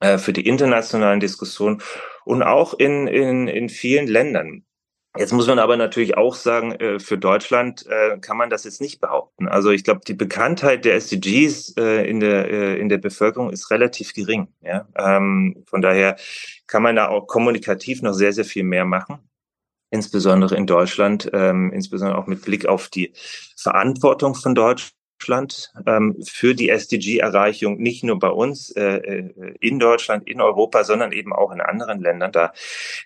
äh, 0.00 0.18
für 0.18 0.32
die 0.32 0.46
internationalen 0.46 1.20
Diskussionen 1.20 1.80
und 2.24 2.42
auch 2.42 2.74
in, 2.74 3.06
in, 3.06 3.48
in 3.48 3.68
vielen 3.68 4.06
Ländern. 4.06 4.64
Jetzt 5.16 5.32
muss 5.32 5.46
man 5.46 5.60
aber 5.60 5.76
natürlich 5.76 6.16
auch 6.16 6.34
sagen, 6.34 6.72
äh, 6.72 6.98
für 6.98 7.16
Deutschland 7.16 7.86
äh, 7.86 8.18
kann 8.18 8.36
man 8.36 8.50
das 8.50 8.64
jetzt 8.64 8.80
nicht 8.80 9.00
behaupten. 9.00 9.46
Also 9.46 9.70
ich 9.70 9.84
glaube, 9.84 10.00
die 10.06 10.14
Bekanntheit 10.14 10.84
der 10.84 10.96
SDGs 10.96 11.76
äh, 11.76 12.08
in 12.08 12.18
der 12.18 12.78
in 12.78 12.88
der 12.88 12.98
Bevölkerung 12.98 13.50
ist 13.50 13.70
relativ 13.70 14.12
gering. 14.12 14.48
Ja? 14.60 14.88
Ähm, 14.96 15.62
von 15.66 15.82
daher 15.82 16.16
kann 16.66 16.82
man 16.82 16.96
da 16.96 17.08
auch 17.08 17.28
kommunikativ 17.28 18.02
noch 18.02 18.12
sehr 18.12 18.32
sehr 18.32 18.44
viel 18.44 18.64
mehr 18.64 18.84
machen, 18.84 19.18
insbesondere 19.90 20.56
in 20.56 20.66
Deutschland, 20.66 21.30
ähm, 21.32 21.72
insbesondere 21.72 22.18
auch 22.18 22.26
mit 22.26 22.42
Blick 22.42 22.66
auf 22.66 22.88
die 22.88 23.12
Verantwortung 23.56 24.34
von 24.34 24.56
Deutschland 24.56 24.94
Deutschland 25.24 25.72
ähm, 25.86 26.16
für 26.22 26.54
die 26.54 26.68
SDG-Erreichung, 26.68 27.78
nicht 27.78 28.04
nur 28.04 28.18
bei 28.18 28.28
uns 28.28 28.70
äh, 28.70 28.96
äh, 28.96 29.54
in 29.60 29.78
Deutschland, 29.78 30.28
in 30.28 30.40
Europa, 30.40 30.84
sondern 30.84 31.12
eben 31.12 31.32
auch 31.32 31.52
in 31.52 31.60
anderen 31.60 32.00
Ländern. 32.00 32.32
Da 32.32 32.52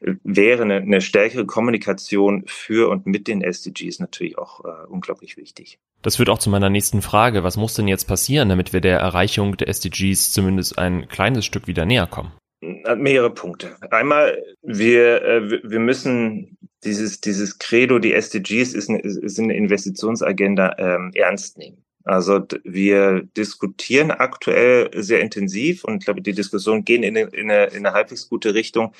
äh, 0.00 0.14
wäre 0.24 0.62
eine, 0.62 0.76
eine 0.76 1.00
stärkere 1.00 1.46
Kommunikation 1.46 2.44
für 2.46 2.90
und 2.90 3.06
mit 3.06 3.28
den 3.28 3.42
SDGs 3.42 4.00
natürlich 4.00 4.38
auch 4.38 4.60
unglaublich 4.88 5.36
wichtig. 5.36 5.78
Das 6.02 6.16
führt 6.16 6.28
auch 6.30 6.38
zu 6.38 6.50
meiner 6.50 6.70
nächsten 6.70 7.02
Frage. 7.02 7.44
Was 7.44 7.56
muss 7.56 7.74
denn 7.74 7.88
jetzt 7.88 8.04
passieren, 8.04 8.48
damit 8.48 8.72
wir 8.72 8.80
der 8.80 8.98
Erreichung 8.98 9.56
der 9.56 9.68
SDGs 9.68 10.32
zumindest 10.32 10.78
ein 10.78 11.08
kleines 11.08 11.44
Stück 11.44 11.66
wieder 11.66 11.86
näher 11.86 12.06
kommen? 12.06 12.32
Mehrere 12.60 13.30
Punkte. 13.30 13.76
Einmal, 13.90 14.42
wir, 14.62 15.60
wir 15.62 15.78
müssen 15.78 16.58
dieses, 16.84 17.20
dieses 17.20 17.58
Credo, 17.58 17.98
die 17.98 18.12
SDGs 18.12 18.74
ist 18.74 18.88
eine, 18.88 19.00
ist 19.00 19.38
eine 19.38 19.56
Investitionsagenda 19.56 20.76
ähm, 20.78 21.12
ernst 21.14 21.58
nehmen. 21.58 21.84
Also 22.08 22.42
wir 22.64 23.22
diskutieren 23.36 24.10
aktuell 24.10 24.90
sehr 24.94 25.20
intensiv 25.20 25.84
und 25.84 25.98
ich 25.98 26.04
glaube, 26.06 26.22
die 26.22 26.32
Diskussionen 26.32 26.84
gehen 26.84 27.02
in 27.02 27.16
eine, 27.16 27.28
in, 27.28 27.50
eine, 27.50 27.66
in 27.66 27.86
eine 27.86 27.92
halbwegs 27.92 28.28
gute 28.30 28.54
Richtung, 28.54 28.94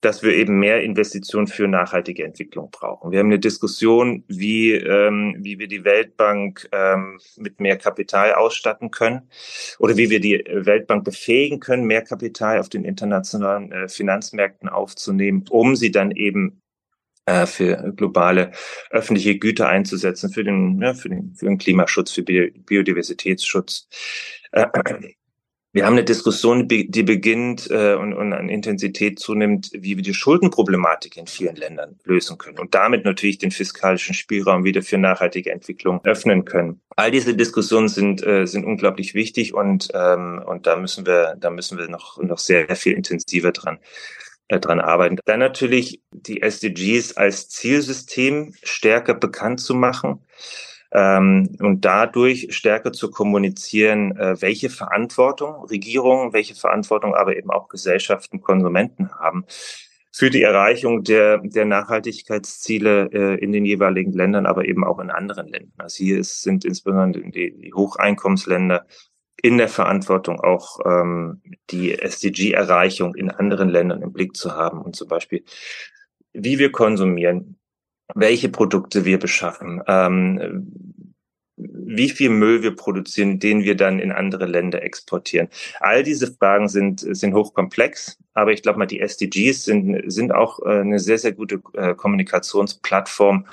dass 0.00 0.22
wir 0.22 0.32
eben 0.32 0.60
mehr 0.60 0.82
Investitionen 0.82 1.48
für 1.48 1.66
nachhaltige 1.66 2.24
Entwicklung 2.24 2.70
brauchen. 2.70 3.10
Wir 3.10 3.18
haben 3.18 3.26
eine 3.26 3.40
Diskussion, 3.40 4.22
wie, 4.28 4.72
ähm, 4.72 5.34
wie 5.40 5.58
wir 5.58 5.66
die 5.66 5.84
Weltbank 5.84 6.68
ähm, 6.70 7.18
mit 7.36 7.58
mehr 7.58 7.76
Kapital 7.78 8.34
ausstatten 8.34 8.92
können 8.92 9.28
oder 9.80 9.96
wie 9.96 10.10
wir 10.10 10.20
die 10.20 10.44
Weltbank 10.48 11.04
befähigen 11.04 11.58
können, 11.58 11.84
mehr 11.84 12.02
Kapital 12.02 12.60
auf 12.60 12.68
den 12.68 12.84
internationalen 12.84 13.72
äh, 13.72 13.88
Finanzmärkten 13.88 14.68
aufzunehmen, 14.68 15.44
um 15.50 15.74
sie 15.74 15.90
dann 15.90 16.12
eben 16.12 16.60
äh, 16.60 16.65
für 17.46 17.92
globale 17.96 18.52
öffentliche 18.90 19.38
Güter 19.38 19.68
einzusetzen, 19.68 20.30
für 20.30 20.44
den, 20.44 20.80
ja, 20.80 20.94
für 20.94 21.08
den, 21.08 21.34
für 21.34 21.46
den 21.46 21.58
Klimaschutz, 21.58 22.12
für 22.12 22.22
Biodiversitätsschutz. 22.22 23.88
Äh, 24.52 24.66
wir 25.76 25.84
haben 25.84 25.92
eine 25.92 26.04
Diskussion, 26.04 26.68
die 26.68 27.02
beginnt 27.02 27.70
äh, 27.70 27.96
und, 27.96 28.14
und 28.14 28.32
an 28.32 28.48
Intensität 28.48 29.18
zunimmt, 29.18 29.68
wie 29.74 29.96
wir 29.96 30.02
die 30.02 30.14
Schuldenproblematik 30.14 31.18
in 31.18 31.26
vielen 31.26 31.54
Ländern 31.54 31.98
lösen 32.04 32.38
können 32.38 32.58
und 32.58 32.74
damit 32.74 33.04
natürlich 33.04 33.36
den 33.36 33.50
fiskalischen 33.50 34.14
Spielraum 34.14 34.64
wieder 34.64 34.80
für 34.80 34.96
nachhaltige 34.96 35.52
Entwicklung 35.52 36.00
öffnen 36.04 36.46
können. 36.46 36.80
All 36.96 37.10
diese 37.10 37.34
Diskussionen 37.34 37.88
sind 37.88 38.26
äh, 38.26 38.46
sind 38.46 38.64
unglaublich 38.64 39.12
wichtig 39.12 39.52
und 39.52 39.88
ähm, 39.92 40.42
und 40.46 40.66
da 40.66 40.76
müssen 40.76 41.04
wir 41.04 41.36
da 41.38 41.50
müssen 41.50 41.76
wir 41.76 41.88
noch 41.88 42.22
noch 42.22 42.38
sehr 42.38 42.74
viel 42.74 42.94
intensiver 42.94 43.52
dran 43.52 43.76
äh, 43.76 44.25
dran 44.48 44.80
arbeiten. 44.80 45.18
Dann 45.24 45.40
natürlich 45.40 46.00
die 46.12 46.42
SDGs 46.42 47.16
als 47.16 47.48
Zielsystem 47.48 48.54
stärker 48.62 49.14
bekannt 49.14 49.60
zu 49.60 49.74
machen 49.74 50.24
ähm, 50.92 51.56
und 51.60 51.84
dadurch 51.84 52.48
stärker 52.50 52.92
zu 52.92 53.10
kommunizieren, 53.10 54.16
äh, 54.16 54.40
welche 54.40 54.70
Verantwortung 54.70 55.64
Regierungen, 55.64 56.32
welche 56.32 56.54
Verantwortung 56.54 57.14
aber 57.14 57.36
eben 57.36 57.50
auch 57.50 57.68
Gesellschaften, 57.68 58.40
Konsumenten 58.40 59.10
haben 59.10 59.44
für 60.12 60.30
die 60.30 60.42
Erreichung 60.42 61.04
der, 61.04 61.38
der 61.38 61.66
Nachhaltigkeitsziele 61.66 63.10
äh, 63.12 63.34
in 63.34 63.52
den 63.52 63.66
jeweiligen 63.66 64.12
Ländern, 64.12 64.46
aber 64.46 64.64
eben 64.64 64.82
auch 64.82 64.98
in 64.98 65.10
anderen 65.10 65.48
Ländern. 65.48 65.74
Also 65.76 66.02
hier 66.02 66.18
ist, 66.20 66.42
sind 66.42 66.64
insbesondere 66.64 67.22
die, 67.30 67.54
die 67.54 67.74
Hocheinkommensländer 67.74 68.86
in 69.42 69.58
der 69.58 69.68
Verantwortung 69.68 70.40
auch 70.40 70.78
ähm, 70.84 71.42
die 71.70 71.98
SDG-Erreichung 71.98 73.14
in 73.14 73.30
anderen 73.30 73.68
Ländern 73.68 74.02
im 74.02 74.12
Blick 74.12 74.36
zu 74.36 74.52
haben 74.52 74.80
und 74.80 74.96
zum 74.96 75.08
Beispiel, 75.08 75.44
wie 76.32 76.58
wir 76.58 76.72
konsumieren, 76.72 77.56
welche 78.14 78.48
Produkte 78.48 79.04
wir 79.04 79.18
beschaffen, 79.18 79.82
ähm, 79.86 81.06
wie 81.56 82.10
viel 82.10 82.30
Müll 82.30 82.62
wir 82.62 82.76
produzieren, 82.76 83.38
den 83.38 83.64
wir 83.64 83.76
dann 83.76 83.98
in 83.98 84.12
andere 84.12 84.44
Länder 84.44 84.82
exportieren. 84.82 85.48
All 85.80 86.02
diese 86.02 86.32
Fragen 86.32 86.68
sind, 86.68 87.00
sind 87.00 87.34
hochkomplex, 87.34 88.18
aber 88.34 88.52
ich 88.52 88.62
glaube 88.62 88.78
mal, 88.78 88.86
die 88.86 89.00
SDGs 89.00 89.64
sind, 89.64 90.12
sind 90.12 90.32
auch 90.32 90.60
äh, 90.60 90.80
eine 90.80 90.98
sehr, 90.98 91.18
sehr 91.18 91.32
gute 91.32 91.62
äh, 91.72 91.94
Kommunikationsplattform, 91.94 93.46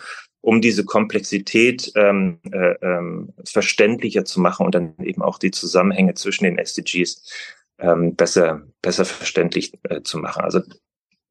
um 0.44 0.60
diese 0.60 0.84
Komplexität 0.84 1.94
ähm, 1.96 2.40
äh, 2.52 2.74
ähm, 2.82 3.34
verständlicher 3.46 4.26
zu 4.26 4.42
machen 4.42 4.66
und 4.66 4.76
dann 4.76 4.94
eben 5.02 5.22
auch 5.22 5.40
die 5.40 5.52
Zusammenhänge 5.52 6.16
zwischen 6.16 6.44
den 6.44 6.58
SDGs 6.58 7.32
ähm, 7.80 8.16
besser, 8.18 8.62
besser 8.82 9.06
verständlich 9.06 9.74
äh, 9.84 10.02
zu 10.02 10.18
machen. 10.18 10.44
Also 10.44 10.60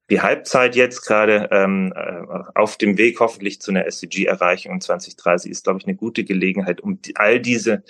die 0.09 0.23
Halbzeit 0.23 0.77
jetzt 0.77 1.03
gerade 1.03 1.49
ähm, 1.53 1.93
äh, 1.95 2.23
auf 2.55 2.79
dem 2.79 2.97
Weg 2.97 3.21
hoffentlich 3.21 3.61
zu 3.61 3.71
einer 3.71 3.85
SDG-Erreichung 3.85 4.81
2030 4.81 5.51
ist, 5.51 5.65
glaube 5.65 5.81
ich, 5.81 5.87
eine 5.87 5.97
gute 5.97 6.25
Gelegenheit, 6.25 6.81
um 6.81 7.03
die, 7.03 7.15
all 7.17 7.39
diese, 7.39 7.85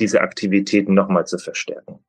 diese 0.00 0.22
Aktivitäten 0.22 0.94
nochmal 0.94 1.26
zu 1.26 1.36
verstärken. 1.36 2.02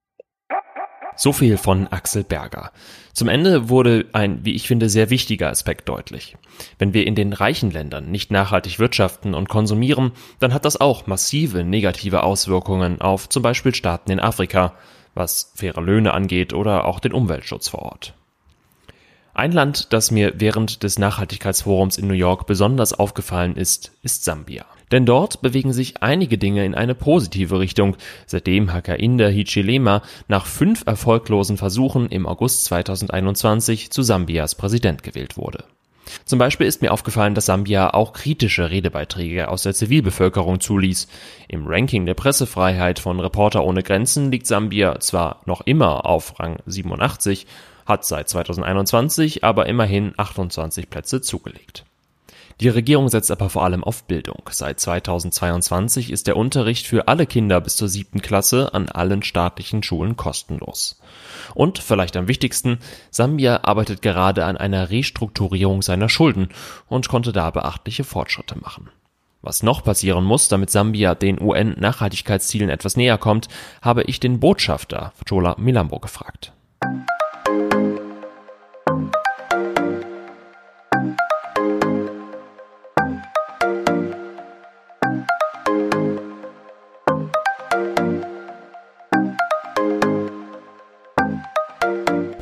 So 1.15 1.31
viel 1.31 1.57
von 1.57 1.87
Axel 1.87 2.23
Berger. 2.23 2.71
Zum 3.13 3.29
Ende 3.29 3.69
wurde 3.69 4.05
ein, 4.11 4.43
wie 4.43 4.53
ich 4.53 4.67
finde, 4.67 4.89
sehr 4.89 5.09
wichtiger 5.09 5.49
Aspekt 5.49 5.87
deutlich. 5.87 6.35
Wenn 6.77 6.93
wir 6.93 7.07
in 7.07 7.15
den 7.15 7.31
reichen 7.31 7.71
Ländern 7.71 8.11
nicht 8.11 8.31
nachhaltig 8.31 8.77
wirtschaften 8.79 9.33
und 9.33 9.47
konsumieren, 9.47 10.11
dann 10.39 10.53
hat 10.53 10.65
das 10.65 10.79
auch 10.79 11.07
massive 11.07 11.63
negative 11.63 12.23
Auswirkungen 12.23 12.99
auf 12.99 13.29
zum 13.29 13.41
Beispiel 13.41 13.73
Staaten 13.73 14.11
in 14.11 14.19
Afrika, 14.19 14.73
was 15.13 15.53
faire 15.55 15.81
Löhne 15.81 16.13
angeht 16.13 16.53
oder 16.53 16.85
auch 16.85 16.99
den 16.99 17.13
Umweltschutz 17.13 17.69
vor 17.69 17.83
Ort. 17.83 18.13
Ein 19.33 19.53
Land, 19.53 19.93
das 19.93 20.11
mir 20.11 20.33
während 20.37 20.83
des 20.83 20.99
Nachhaltigkeitsforums 20.99 21.97
in 21.97 22.07
New 22.07 22.13
York 22.13 22.47
besonders 22.47 22.93
aufgefallen 22.93 23.55
ist, 23.55 23.91
ist 24.01 24.25
Sambia. 24.25 24.65
Denn 24.91 25.05
dort 25.05 25.41
bewegen 25.41 25.73
sich 25.73 26.01
einige 26.03 26.37
Dinge 26.37 26.65
in 26.65 26.75
eine 26.75 26.95
positive 26.95 27.59
Richtung, 27.59 27.97
seitdem 28.25 28.71
Hakainde 28.73 29.29
Hichilema 29.29 30.01
nach 30.27 30.45
fünf 30.45 30.83
erfolglosen 30.85 31.57
Versuchen 31.57 32.09
im 32.09 32.27
August 32.27 32.65
2021 32.65 33.91
zu 33.91 34.03
Sambias 34.03 34.55
Präsident 34.55 35.03
gewählt 35.03 35.37
wurde. 35.37 35.65
Zum 36.23 36.39
Beispiel 36.39 36.67
ist 36.67 36.81
mir 36.81 36.93
aufgefallen, 36.93 37.33
dass 37.35 37.47
Sambia 37.47 37.93
auch 37.93 38.13
kritische 38.13 38.69
Redebeiträge 38.69 39.49
aus 39.49 39.63
der 39.63 39.73
Zivilbevölkerung 39.73 40.59
zuließ. 40.59 41.07
Im 41.47 41.65
Ranking 41.67 42.05
der 42.05 42.13
Pressefreiheit 42.13 42.99
von 42.99 43.19
Reporter 43.19 43.63
ohne 43.63 43.83
Grenzen 43.83 44.31
liegt 44.31 44.47
Sambia 44.47 44.99
zwar 44.99 45.41
noch 45.45 45.61
immer 45.61 46.05
auf 46.05 46.39
Rang 46.39 46.57
87, 46.65 47.47
hat 47.85 48.05
seit 48.05 48.29
2021 48.29 49.43
aber 49.43 49.65
immerhin 49.65 50.13
28 50.17 50.89
Plätze 50.89 51.21
zugelegt. 51.21 51.85
Die 52.61 52.69
Regierung 52.69 53.09
setzt 53.09 53.31
aber 53.31 53.49
vor 53.49 53.65
allem 53.65 53.83
auf 53.83 54.05
Bildung. 54.05 54.41
Seit 54.49 54.79
2022 54.79 56.09
ist 56.09 56.27
der 56.27 56.37
Unterricht 56.37 56.87
für 56.87 57.09
alle 57.09 57.25
Kinder 57.25 57.59
bis 57.59 57.75
zur 57.75 57.89
siebten 57.89 58.21
Klasse 58.21 58.73
an 58.73 58.87
allen 58.87 59.23
staatlichen 59.23 59.83
Schulen 59.83 60.15
kostenlos. 60.15 61.01
Und 61.53 61.79
vielleicht 61.79 62.15
am 62.15 62.29
wichtigsten, 62.29 62.79
Sambia 63.11 63.63
arbeitet 63.63 64.01
gerade 64.01 64.45
an 64.45 64.55
einer 64.55 64.89
Restrukturierung 64.89 65.81
seiner 65.81 66.07
Schulden 66.07 66.49
und 66.87 67.09
konnte 67.09 67.33
da 67.33 67.51
beachtliche 67.51 68.05
Fortschritte 68.05 68.57
machen. 68.57 68.89
Was 69.41 69.61
noch 69.61 69.83
passieren 69.83 70.23
muss, 70.23 70.47
damit 70.47 70.69
Sambia 70.69 71.13
den 71.13 71.39
UN-Nachhaltigkeitszielen 71.41 72.69
etwas 72.69 72.95
näher 72.95 73.17
kommt, 73.17 73.47
habe 73.81 74.03
ich 74.03 74.19
den 74.19 74.39
Botschafter 74.39 75.13
Jola 75.27 75.55
Milambo 75.59 75.99
gefragt. 75.99 76.53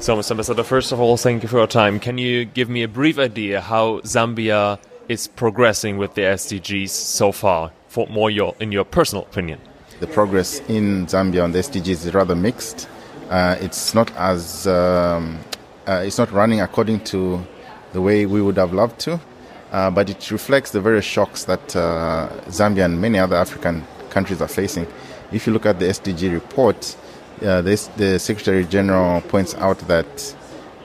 So, 0.04 0.18
Mr. 0.18 0.32
Ambassador, 0.32 0.64
first 0.64 0.92
of 0.92 1.00
all, 1.00 1.16
thank 1.16 1.44
you 1.44 1.48
for 1.48 1.60
your 1.60 1.66
time. 1.66 1.98
Can 1.98 2.18
you 2.18 2.44
give 2.44 2.68
me 2.68 2.84
a 2.84 2.90
brief 2.90 3.18
idea 3.18 3.62
how 3.62 4.02
Zambia 4.02 4.78
is 5.08 5.30
progressing 5.30 5.96
with 5.98 6.16
the 6.16 6.24
SDGs 6.24 6.90
so 6.90 7.32
far, 7.32 7.72
for 7.88 8.06
more 8.08 8.30
your, 8.30 8.54
in 8.60 8.74
your 8.74 8.84
personal 8.84 9.24
opinion? 9.24 9.62
The 10.02 10.08
progress 10.08 10.60
in 10.68 11.06
Zambia 11.06 11.42
on 11.46 11.54
the 11.54 11.60
SDGs 11.60 12.06
is 12.06 12.14
rather 12.14 12.36
mixed. 12.36 12.90
Uh, 13.30 13.56
it's 13.62 13.94
not 13.94 14.12
as 14.18 14.68
um, 14.68 15.40
uh, 15.88 16.04
it's 16.06 16.18
not 16.18 16.30
running 16.34 16.60
according 16.60 17.06
to 17.06 17.42
the 17.94 18.02
way 18.02 18.26
we 18.26 18.42
would 18.42 18.58
have 18.58 18.74
loved 18.74 19.00
to, 19.00 19.22
uh, 19.72 19.90
but 19.90 20.10
it 20.10 20.32
reflects 20.32 20.72
the 20.72 20.82
various 20.82 21.06
shocks 21.06 21.46
that 21.46 21.78
uh, 21.78 22.28
Zambia 22.48 22.84
and 22.84 23.00
many 23.00 23.20
other 23.20 23.38
African 23.38 23.86
countries 24.10 24.42
are 24.42 24.50
facing. 24.50 24.86
If 25.32 25.48
you 25.48 25.54
look 25.54 25.66
at 25.66 25.80
the 25.80 25.86
SDG 25.86 26.34
report, 26.34 26.98
uh, 27.44 27.62
this, 27.62 27.88
the 27.98 28.20
Secretary 28.20 28.66
General 28.66 29.22
points 29.22 29.56
out 29.56 29.80
that 29.88 30.36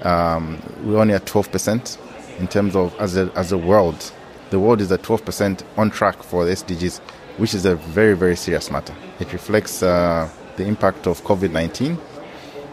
um, 0.02 0.60
we're 0.82 0.98
only 0.98 1.14
at 1.14 1.24
12% 1.24 1.98
in 2.38 2.48
terms 2.48 2.76
of 2.76 2.94
as 3.00 3.16
a, 3.16 3.30
as 3.34 3.52
a 3.52 3.58
world. 3.58 4.12
The 4.50 4.58
world 4.58 4.80
is 4.80 4.90
at 4.92 5.02
12% 5.02 5.62
on 5.76 5.90
track 5.90 6.22
for 6.22 6.44
the 6.44 6.52
SDGs, 6.52 7.00
which 7.36 7.54
is 7.54 7.64
a 7.64 7.76
very, 7.76 8.14
very 8.14 8.36
serious 8.36 8.70
matter. 8.70 8.94
It 9.20 9.32
reflects 9.32 9.82
uh, 9.82 10.30
the 10.56 10.64
impact 10.64 11.06
of 11.06 11.22
COVID 11.22 11.52
19. 11.52 11.98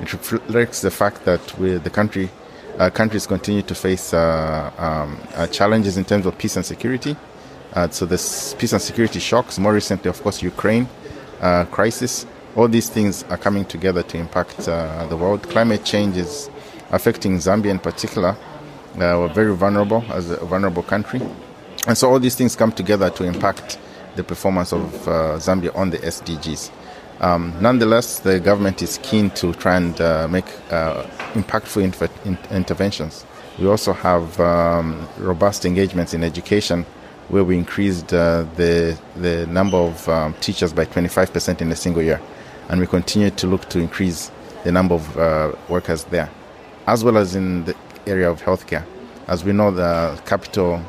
It 0.02 0.12
reflects 0.12 0.82
the 0.82 0.92
fact 0.92 1.26
that 1.26 1.58
we, 1.58 1.76
the 1.78 1.90
country 1.90 2.30
uh, 2.78 2.90
countries 2.90 3.26
continue 3.26 3.62
to 3.62 3.74
face 3.74 4.14
uh, 4.14 4.72
um, 4.78 5.18
uh, 5.34 5.48
challenges 5.48 5.96
in 5.96 6.04
terms 6.04 6.26
of 6.26 6.38
peace 6.38 6.58
and 6.58 6.66
security. 6.66 7.16
Uh, 7.74 7.88
so, 7.90 8.06
this 8.06 8.54
peace 8.56 8.74
and 8.74 8.82
security 8.82 9.20
shocks, 9.20 9.58
more 9.58 9.74
recently, 9.74 10.10
of 10.10 10.22
course, 10.22 10.42
Ukraine 10.42 10.88
crisis, 11.72 12.26
all 12.56 12.68
these 12.68 12.90
things 12.90 13.24
are 13.24 13.38
coming 13.38 13.66
together 13.66 14.02
to 14.04 14.18
impact 14.18 14.68
uh, 14.68 15.06
the 15.08 15.18
world. 15.18 15.44
Climate 15.44 15.84
change 15.84 16.16
is 16.18 16.50
affecting 16.92 17.38
Zambia 17.38 17.72
in 17.72 17.80
particular. 17.80 18.30
Uh, 18.30 19.20
we're 19.20 19.34
very 19.34 19.56
vulnerable 19.56 20.04
as 20.10 20.30
a 20.32 20.38
vulnerable 20.46 20.84
country. 20.84 21.22
And 21.86 21.98
so 21.98 22.10
all 22.10 22.20
these 22.20 22.36
things 22.36 22.56
come 22.56 22.72
together 22.72 23.10
to 23.12 23.26
impact 23.26 23.78
the 24.16 24.24
performance 24.24 24.72
of 24.72 25.08
uh, 25.08 25.12
Zambia 25.38 25.76
on 25.76 25.90
the 25.90 25.98
SDGs. 25.98 26.72
Um, 27.20 27.54
nonetheless, 27.62 28.20
the 28.20 28.40
government 28.40 28.82
is 28.82 29.00
keen 29.04 29.30
to 29.32 29.54
try 29.54 29.76
and 29.76 30.00
uh, 30.00 30.28
make 30.30 30.48
uh, 30.72 31.04
impactful 31.34 31.84
in- 32.26 32.38
interventions. 32.52 33.26
We 33.60 33.68
also 33.68 33.94
have 33.94 34.40
um, 34.40 35.08
robust 35.18 35.66
engagements 35.66 36.14
in 36.14 36.24
education 36.24 36.86
where 37.28 37.44
we 37.44 37.58
increased 37.58 38.14
uh, 38.14 38.46
the, 38.56 38.98
the 39.16 39.46
number 39.48 39.78
of 39.78 40.08
um, 40.08 40.34
teachers 40.36 40.72
by 40.74 40.86
25% 40.86 41.62
in 41.62 41.72
a 41.72 41.76
single 41.76 42.02
year 42.04 42.22
and 42.70 42.80
we 42.80 42.88
continue 42.88 43.30
to 43.30 43.48
look 43.48 43.70
to 43.70 43.80
increase 43.80 44.32
the 44.64 44.72
number 44.72 44.96
of 44.96 45.18
uh, 45.18 45.52
workers 45.70 46.06
there, 46.06 46.30
as 46.88 47.04
well 47.04 47.18
as 47.18 47.36
in 47.36 47.66
the 47.66 47.76
area 48.08 48.30
of 48.30 48.42
healthcare. 48.42 48.86
As 49.28 49.44
we 49.44 49.54
know, 49.54 49.72
the 49.72 50.20
capital, 50.26 50.82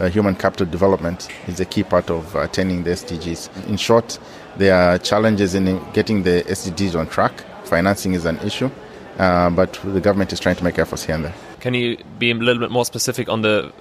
uh, 0.00 0.08
human 0.08 0.34
capital 0.34 0.66
development 0.66 1.28
is 1.46 1.60
a 1.60 1.64
key 1.64 1.82
part 1.82 2.10
of 2.10 2.34
attaining 2.34 2.84
the 2.84 2.90
SDGs. 2.90 3.68
In 3.68 3.76
short, 3.76 4.18
there 4.56 4.74
are 4.74 4.98
challenges 4.98 5.54
in 5.54 5.80
getting 5.92 6.22
the 6.22 6.42
SDGs 6.46 6.98
on 6.98 7.06
track. 7.08 7.44
Financing 7.64 8.14
is 8.14 8.24
an 8.24 8.38
issue, 8.38 8.70
uh, 9.18 9.50
but 9.50 9.78
the 9.84 10.00
government 10.00 10.32
is 10.32 10.40
trying 10.40 10.56
to 10.56 10.64
make 10.64 10.78
efforts 10.78 11.04
here 11.04 11.14
and 11.14 11.24
there. 11.26 11.34
Can 11.60 11.74
you 11.74 11.98
be 12.18 12.30
a 12.30 12.34
little 12.34 12.60
bit 12.60 12.70
more 12.70 12.84
specific 12.84 13.28
on 13.28 13.42
the 13.42 13.72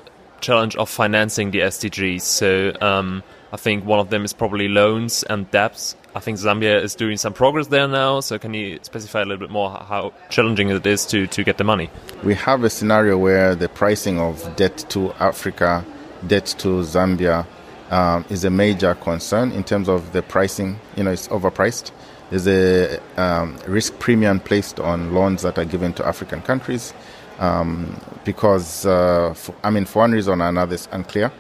challenge 0.41 0.75
of 0.75 0.89
financing 0.89 1.51
the 1.51 1.60
SDGs? 1.60 2.21
So, 2.21 2.73
um, 2.81 3.23
I 3.51 3.57
think 3.57 3.86
one 3.86 3.99
of 3.99 4.10
them 4.10 4.25
is 4.25 4.33
probably 4.33 4.67
loans 4.67 5.23
and 5.23 5.49
debts. 5.51 5.95
I 6.17 6.19
think 6.19 6.39
Zambia 6.39 6.82
is 6.82 6.95
doing 6.95 7.15
some 7.15 7.32
progress 7.32 7.67
there 7.67 7.88
now. 7.88 8.21
So 8.21 8.39
can 8.39 8.56
you 8.56 8.80
specify 8.82 9.21
a 9.21 9.25
little 9.25 9.38
bit 9.38 9.51
more 9.51 9.69
how 9.69 10.13
challenging 10.30 10.69
it 10.69 10.84
is 10.84 11.06
to, 11.08 11.27
to 11.27 11.43
get 11.43 11.60
the 11.60 11.63
money? 11.63 11.91
We 12.23 12.34
have 12.34 12.63
a 12.63 12.71
scenario 12.71 13.19
where 13.19 13.53
the 13.53 13.69
pricing 13.69 14.19
of 14.19 14.56
debt 14.56 14.84
to 14.89 15.13
Africa, 15.19 15.86
debt 16.25 16.47
to 16.58 16.82
Zambia, 16.82 17.45
um, 17.91 18.25
is 18.32 18.43
a 18.45 18.49
major 18.49 18.95
concern 18.95 19.51
in 19.51 19.63
terms 19.63 19.88
of 19.88 20.12
the 20.12 20.23
pricing. 20.23 20.80
You 20.95 21.03
know, 21.03 21.12
it's 21.12 21.27
overpriced. 21.27 21.91
There's 22.32 22.47
a 22.47 22.99
um, 23.21 23.56
risk 23.67 23.99
premium 23.99 24.39
placed 24.39 24.80
on 24.80 25.13
loans 25.13 25.43
that 25.43 25.60
are 25.60 25.65
given 25.65 25.93
to 25.93 26.08
African 26.08 26.41
countries 26.41 26.95
um, 27.38 28.01
because, 28.25 28.88
uh, 28.88 29.36
for, 29.36 29.53
I 29.63 29.69
mean, 29.69 29.86
for 29.86 29.99
one 29.99 30.13
reason 30.13 30.41
or 30.41 30.49
another, 30.49 30.73
it's 30.73 30.89
unclear. 30.91 31.32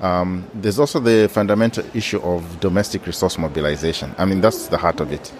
Um, 0.00 0.48
there's 0.54 0.78
also 0.78 1.00
the 1.00 1.28
fundamental 1.28 1.84
issue 1.94 2.20
of 2.20 2.60
domestic 2.60 3.06
resource 3.06 3.38
mobilization. 3.38 4.14
I 4.18 4.24
mean, 4.24 4.40
that's 4.40 4.68
the 4.68 4.78
heart 4.78 5.00
of 5.00 5.12
it. 5.12 5.32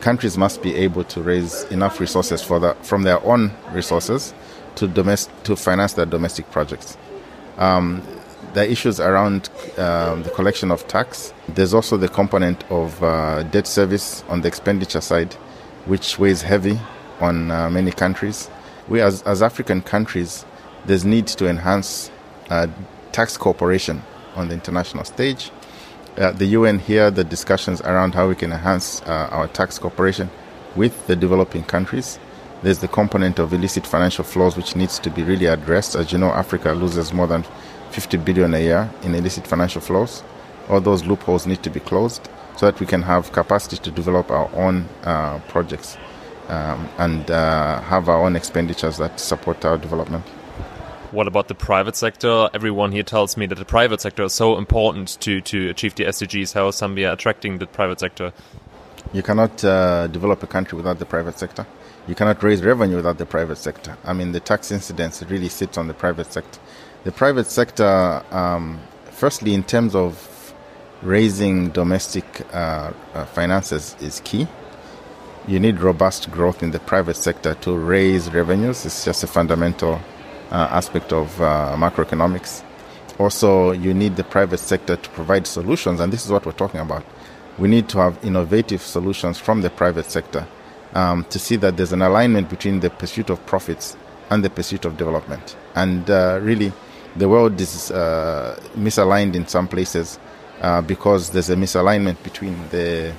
Countries 0.00 0.38
must 0.38 0.62
be 0.62 0.74
able 0.76 1.04
to 1.04 1.22
raise 1.22 1.64
enough 1.64 1.98
resources 1.98 2.42
for 2.42 2.60
the, 2.60 2.74
from 2.82 3.02
their 3.02 3.24
own 3.24 3.52
resources 3.72 4.34
to, 4.76 4.86
domest- 4.86 5.30
to 5.44 5.56
finance 5.56 5.94
their 5.94 6.06
domestic 6.06 6.50
projects. 6.50 6.96
Um, 7.58 8.02
the 8.52 8.70
issues 8.70 9.00
around 9.00 9.48
um, 9.78 10.22
the 10.22 10.30
collection 10.30 10.70
of 10.70 10.86
tax. 10.86 11.32
There's 11.48 11.74
also 11.74 11.96
the 11.96 12.08
component 12.08 12.62
of 12.70 13.02
uh, 13.02 13.42
debt 13.44 13.66
service 13.66 14.22
on 14.28 14.42
the 14.42 14.48
expenditure 14.48 15.00
side, 15.00 15.34
which 15.86 16.18
weighs 16.18 16.42
heavy 16.42 16.78
on 17.20 17.50
uh, 17.50 17.68
many 17.70 17.90
countries. 17.90 18.48
We, 18.88 19.00
as, 19.00 19.22
as 19.22 19.42
African 19.42 19.82
countries, 19.82 20.44
there's 20.86 21.04
need 21.04 21.26
to 21.28 21.48
enhance 21.48 22.10
uh, 22.50 22.68
tax 23.14 23.36
cooperation 23.36 24.02
on 24.34 24.48
the 24.48 24.54
international 24.54 25.04
stage. 25.04 25.52
Uh, 26.18 26.32
the 26.32 26.46
UN 26.46 26.80
here, 26.80 27.12
the 27.12 27.22
discussions 27.22 27.80
around 27.82 28.12
how 28.12 28.28
we 28.28 28.34
can 28.34 28.52
enhance 28.52 29.02
uh, 29.02 29.28
our 29.30 29.46
tax 29.46 29.78
cooperation 29.78 30.28
with 30.74 31.06
the 31.06 31.14
developing 31.14 31.62
countries. 31.62 32.18
There's 32.62 32.80
the 32.80 32.88
component 32.88 33.38
of 33.38 33.52
illicit 33.52 33.86
financial 33.86 34.24
flows 34.24 34.56
which 34.56 34.74
needs 34.74 34.98
to 34.98 35.10
be 35.10 35.22
really 35.22 35.46
addressed. 35.46 35.94
As 35.94 36.10
you 36.10 36.18
know, 36.18 36.30
Africa 36.30 36.72
loses 36.72 37.12
more 37.12 37.28
than 37.28 37.44
50 37.90 38.16
billion 38.16 38.52
a 38.52 38.58
year 38.58 38.90
in 39.02 39.14
illicit 39.14 39.46
financial 39.46 39.80
flows. 39.80 40.24
All 40.68 40.80
those 40.80 41.04
loopholes 41.04 41.46
need 41.46 41.62
to 41.62 41.70
be 41.70 41.78
closed 41.78 42.28
so 42.56 42.66
that 42.66 42.80
we 42.80 42.86
can 42.86 43.02
have 43.02 43.30
capacity 43.30 43.76
to 43.76 43.92
develop 43.92 44.30
our 44.32 44.50
own 44.54 44.88
uh, 45.04 45.38
projects 45.48 45.96
um, 46.48 46.88
and 46.98 47.30
uh, 47.30 47.80
have 47.82 48.08
our 48.08 48.24
own 48.24 48.34
expenditures 48.34 48.96
that 48.96 49.20
support 49.20 49.64
our 49.64 49.78
development. 49.78 50.24
What 51.14 51.28
about 51.28 51.46
the 51.46 51.54
private 51.54 51.94
sector? 51.94 52.50
Everyone 52.52 52.90
here 52.90 53.04
tells 53.04 53.36
me 53.36 53.46
that 53.46 53.54
the 53.54 53.64
private 53.64 54.00
sector 54.00 54.24
is 54.24 54.32
so 54.32 54.58
important 54.58 55.16
to, 55.20 55.40
to 55.42 55.70
achieve 55.70 55.94
the 55.94 56.06
SDGs. 56.06 56.54
How 56.54 56.66
is 56.66 56.74
Zambia 56.74 57.12
attracting 57.12 57.58
the 57.58 57.68
private 57.68 58.00
sector? 58.00 58.32
You 59.12 59.22
cannot 59.22 59.64
uh, 59.64 60.08
develop 60.08 60.42
a 60.42 60.48
country 60.48 60.76
without 60.76 60.98
the 60.98 61.06
private 61.06 61.38
sector. 61.38 61.68
You 62.08 62.16
cannot 62.16 62.42
raise 62.42 62.64
revenue 62.64 62.96
without 62.96 63.18
the 63.18 63.26
private 63.26 63.58
sector. 63.58 63.96
I 64.02 64.12
mean, 64.12 64.32
the 64.32 64.40
tax 64.40 64.72
incidence 64.72 65.22
really 65.22 65.48
sits 65.48 65.78
on 65.78 65.86
the 65.86 65.94
private 65.94 66.32
sector. 66.32 66.58
The 67.04 67.12
private 67.12 67.46
sector, 67.46 68.24
um, 68.32 68.80
firstly, 69.12 69.54
in 69.54 69.62
terms 69.62 69.94
of 69.94 70.52
raising 71.00 71.68
domestic 71.70 72.24
uh, 72.52 72.90
uh, 73.14 73.24
finances, 73.26 73.94
is 74.00 74.20
key. 74.24 74.48
You 75.46 75.60
need 75.60 75.78
robust 75.78 76.32
growth 76.32 76.60
in 76.64 76.72
the 76.72 76.80
private 76.80 77.14
sector 77.14 77.54
to 77.60 77.76
raise 77.76 78.32
revenues. 78.32 78.84
It's 78.84 79.04
just 79.04 79.22
a 79.22 79.28
fundamental 79.28 80.00
aspect 80.54 81.12
of 81.12 81.40
uh, 81.40 81.74
macroeconomics. 81.76 82.62
Also, 83.18 83.72
you 83.72 83.94
need 83.94 84.16
the 84.16 84.24
private 84.24 84.58
sector 84.58 84.96
to 84.96 85.08
provide 85.10 85.46
solutions, 85.46 86.00
and 86.00 86.12
this 86.12 86.24
is 86.24 86.32
what 86.32 86.44
we're 86.44 86.52
talking 86.52 86.80
about. 86.80 87.04
We 87.58 87.68
need 87.68 87.88
to 87.90 87.98
have 87.98 88.24
innovative 88.24 88.82
solutions 88.82 89.38
from 89.38 89.62
the 89.62 89.70
private 89.70 90.06
sector 90.10 90.46
um, 90.94 91.24
to 91.30 91.38
see 91.38 91.56
that 91.56 91.76
there's 91.76 91.92
an 91.92 92.02
alignment 92.02 92.48
between 92.50 92.80
the 92.80 92.90
pursuit 92.90 93.30
of 93.30 93.44
profits 93.46 93.96
and 94.30 94.42
the 94.44 94.50
pursuit 94.50 94.84
of 94.84 94.96
development. 94.96 95.56
And 95.74 96.08
uh, 96.10 96.40
really, 96.42 96.72
the 97.16 97.28
world 97.28 97.60
is 97.60 97.90
uh, 97.90 98.58
misaligned 98.76 99.34
in 99.34 99.46
some 99.46 99.68
places 99.68 100.18
uh, 100.60 100.82
because 100.82 101.30
there's 101.30 101.50
a 101.50 101.56
misalignment 101.56 102.22
between 102.22 102.56
the 102.70 103.12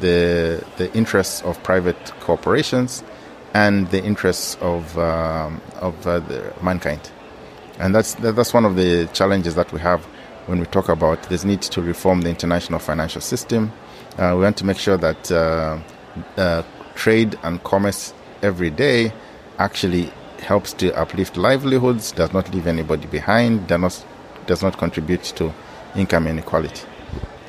the 0.00 0.62
the 0.76 0.92
interests 0.94 1.42
of 1.42 1.62
private 1.62 2.12
corporations 2.20 3.02
and 3.56 3.88
the 3.90 4.04
interests 4.04 4.58
of 4.60 4.98
um, 4.98 5.62
of 5.80 6.06
uh, 6.06 6.20
mankind. 6.62 7.00
And 7.78 7.94
that's 7.94 8.14
that's 8.14 8.52
one 8.52 8.66
of 8.66 8.76
the 8.76 9.08
challenges 9.14 9.54
that 9.54 9.72
we 9.72 9.80
have 9.80 10.04
when 10.46 10.60
we 10.60 10.66
talk 10.66 10.88
about 10.90 11.22
this 11.30 11.42
need 11.44 11.62
to 11.62 11.80
reform 11.80 12.20
the 12.20 12.28
international 12.28 12.78
financial 12.78 13.22
system. 13.22 13.72
Uh, 14.18 14.32
we 14.36 14.42
want 14.42 14.58
to 14.58 14.66
make 14.66 14.78
sure 14.78 14.98
that 14.98 15.32
uh, 15.32 15.78
uh, 16.36 16.62
trade 16.94 17.38
and 17.42 17.62
commerce 17.64 18.12
every 18.42 18.70
day 18.70 19.12
actually 19.58 20.12
helps 20.40 20.74
to 20.74 20.94
uplift 20.94 21.36
livelihoods, 21.38 22.12
does 22.12 22.32
not 22.34 22.52
leave 22.54 22.66
anybody 22.66 23.06
behind, 23.06 23.66
does 23.66 23.80
not, 23.80 24.06
does 24.46 24.62
not 24.62 24.76
contribute 24.76 25.24
to 25.24 25.52
income 25.94 26.26
inequality. 26.26 26.82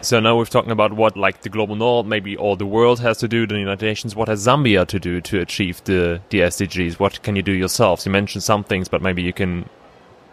So 0.07 0.21
now 0.21 0.37
we're 0.37 0.45
talking 0.45 0.71
about 0.71 0.93
what 0.93 1.17
like 1.17 1.41
the 1.41 1.49
global 1.49 1.75
north, 1.75 2.05
maybe 2.05 2.37
all 2.37 2.55
the 2.55 2.65
world 2.65 3.01
has 3.01 3.17
to 3.17 3.27
do, 3.27 3.45
the 3.45 3.59
United 3.59 3.85
Nations. 3.85 4.15
What 4.15 4.29
has 4.29 4.47
Zambia 4.47 4.87
to 4.87 4.99
do 5.01 5.19
to 5.19 5.41
achieve 5.41 5.83
the, 5.83 6.21
the 6.29 6.39
SDGs? 6.39 6.97
What 6.97 7.21
can 7.23 7.35
you 7.35 7.41
do 7.41 7.51
yourselves? 7.51 8.05
You 8.05 8.13
mentioned 8.13 8.41
some 8.41 8.63
things, 8.63 8.87
but 8.87 9.01
maybe 9.01 9.21
you 9.21 9.33
can 9.33 9.67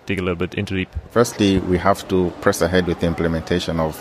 dig 0.06 0.20
a 0.20 0.22
little 0.22 0.36
bit 0.36 0.54
into 0.54 0.76
deep. 0.76 0.90
Firstly, 1.10 1.58
we 1.58 1.76
have 1.78 2.06
to 2.06 2.30
press 2.40 2.60
ahead 2.62 2.86
with 2.86 3.00
the 3.00 3.08
implementation 3.08 3.80
of 3.80 4.00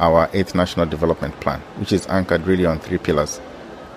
our 0.00 0.28
eighth 0.32 0.56
national 0.56 0.86
development 0.86 1.38
plan, 1.38 1.60
which 1.78 1.92
is 1.92 2.08
anchored 2.08 2.44
really 2.44 2.66
on 2.66 2.80
three 2.80 2.98
pillars. 2.98 3.38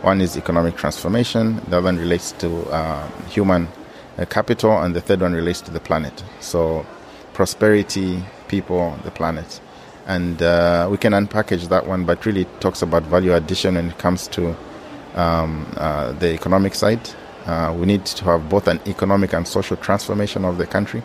One 0.03 0.21
is 0.21 0.37
economic 0.37 0.75
transformation, 0.75 1.55
the 1.67 1.77
other 1.77 1.85
one 1.85 1.97
relates 1.97 2.31
to 2.33 2.61
uh, 2.69 3.07
human 3.27 3.69
uh, 4.19 4.25
capital, 4.25 4.83
and 4.83 4.95
the 4.95 5.01
third 5.01 5.21
one 5.21 5.33
relates 5.33 5.61
to 5.61 5.71
the 5.71 5.79
planet. 5.79 6.23
So, 6.41 6.85
prosperity, 7.33 8.21
people, 8.47 8.95
the 9.03 9.09
planet. 9.09 9.61
And 10.07 10.41
uh, 10.41 10.87
we 10.89 10.97
can 10.97 11.11
unpackage 11.13 11.67
that 11.67 11.85
one, 11.85 12.05
but 12.05 12.25
really 12.25 12.41
it 12.41 12.61
talks 12.61 12.81
about 12.81 13.03
value 13.03 13.33
addition 13.33 13.75
when 13.75 13.89
it 13.89 13.97
comes 13.97 14.27
to 14.29 14.55
um, 15.15 15.67
uh, 15.75 16.13
the 16.13 16.33
economic 16.33 16.75
side. 16.75 17.09
Uh, 17.45 17.75
we 17.77 17.85
need 17.85 18.05
to 18.05 18.23
have 18.25 18.49
both 18.49 18.67
an 18.67 18.79
economic 18.87 19.33
and 19.33 19.47
social 19.47 19.75
transformation 19.77 20.45
of 20.45 20.57
the 20.57 20.65
country. 20.65 21.03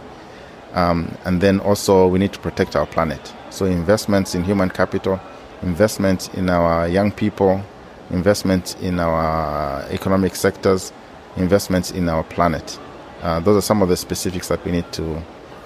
Um, 0.73 1.17
and 1.25 1.41
then 1.41 1.61
also, 1.61 2.07
we 2.07 2.19
need 2.19 2.33
to 2.33 2.39
protect 2.39 2.77
our 2.77 2.87
planet. 2.87 3.33
So, 3.51 3.67
investments 3.67 4.35
in 4.35 4.45
human 4.45 4.71
capital, 4.71 5.21
investments 5.63 6.29
in 6.29 6.49
our 6.49 6.89
young 6.89 7.13
people, 7.13 7.63
investment 8.11 8.77
in 8.81 8.99
our 8.99 9.83
economic 9.91 10.35
sectors, 10.35 10.93
investments 11.37 11.91
in 11.91 12.09
our 12.09 12.25
planet. 12.25 12.79
Uh, 13.21 13.41
those 13.41 13.57
are 13.57 13.67
some 13.67 13.83
of 13.83 13.89
the 13.89 13.97
specifics 13.97 14.49
that 14.49 14.65
we 14.65 14.73
need 14.73 14.91
to, 14.93 15.23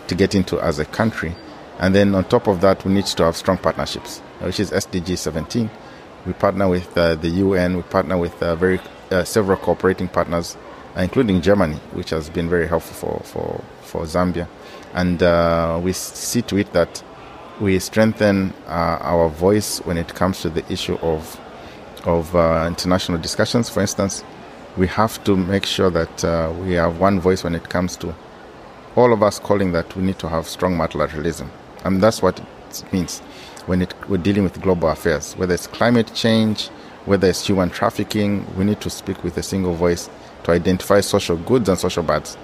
to 0.09 0.15
get 0.15 0.35
into 0.35 0.61
as 0.61 0.79
a 0.79 0.85
country. 0.85 1.35
And 1.79 1.95
then 1.95 2.15
on 2.15 2.25
top 2.25 2.47
of 2.47 2.61
that, 2.63 2.85
we 2.85 2.93
need 2.93 3.07
to 3.07 3.25
have 3.25 3.37
strong 3.37 3.59
partnerships, 3.59 4.21
which 4.41 4.61
is 4.61 4.71
SDG 4.71 5.19
17. 5.19 5.71
We 6.27 6.33
partner 6.33 6.69
with 6.69 6.97
uh, 6.97 7.15
the 7.17 7.29
UN, 7.29 7.77
we 7.77 7.83
partner 7.83 8.17
with 8.19 8.43
uh, 8.43 8.57
very 8.57 8.81
uh, 9.11 9.25
several 9.25 9.59
cooperating 9.59 10.09
partners, 10.09 10.57
uh, 10.97 11.01
including 11.03 11.43
Germany, 11.43 11.77
which 11.93 12.11
has 12.11 12.29
been 12.31 12.49
very 12.49 12.67
helpful 12.67 12.95
for, 12.95 13.25
for, 13.25 13.65
for 13.83 14.03
Zambia. 14.05 14.49
And 14.95 15.23
uh, 15.23 15.79
we 15.83 15.93
see 15.93 16.43
to 16.43 16.57
it 16.57 16.73
that 16.73 17.03
we 17.61 17.79
strengthen 17.79 18.53
our 18.67 19.29
voice 19.29 19.79
when 19.81 19.97
it 19.97 20.15
comes 20.15 20.41
to 20.43 20.51
the 20.51 20.71
issue 20.73 20.97
of 20.97 21.41
of 22.07 22.35
uh, 22.37 22.65
international 22.67 23.19
discussions. 23.19 23.69
For 23.69 23.81
instance, 23.81 24.25
we 24.77 24.87
have 24.87 25.23
to 25.25 25.37
make 25.37 25.67
sure 25.67 25.91
that 25.91 26.25
uh, 26.25 26.53
we 26.63 26.73
have 26.75 27.01
one 27.01 27.21
voice 27.21 27.45
when 27.45 27.55
it 27.55 27.69
comes 27.69 27.97
to 27.97 28.15
all 28.95 29.13
of 29.13 29.23
us 29.23 29.39
calling 29.39 29.73
that 29.73 29.95
we 29.97 30.03
need 30.03 30.19
to 30.21 30.29
have 30.29 30.47
strong 30.47 30.77
multilateralism. 30.77 31.49
And 31.87 32.03
that's 32.03 32.21
what 32.21 32.41
it 32.41 32.93
means 32.93 33.21
when 33.67 33.83
it, 33.83 33.95
we're 34.09 34.17
dealing 34.19 34.43
with 34.43 34.61
global 34.61 34.89
affairs, 34.89 35.35
whether 35.35 35.55
it's 35.55 35.67
climate 35.67 36.13
change, 36.15 36.69
whether 37.05 37.29
it's 37.29 37.47
human 37.47 37.71
trafficking, 37.71 38.45
we 38.57 38.65
need 38.65 38.81
to 38.81 38.91
speak 38.91 39.23
with 39.23 39.37
a 39.37 39.43
single 39.43 39.75
voice 39.75 40.11
to 40.45 40.51
identify 40.53 41.01
social 41.01 41.37
goods 41.37 41.69
and 41.69 41.79
social 41.79 42.03
bads. 42.03 42.37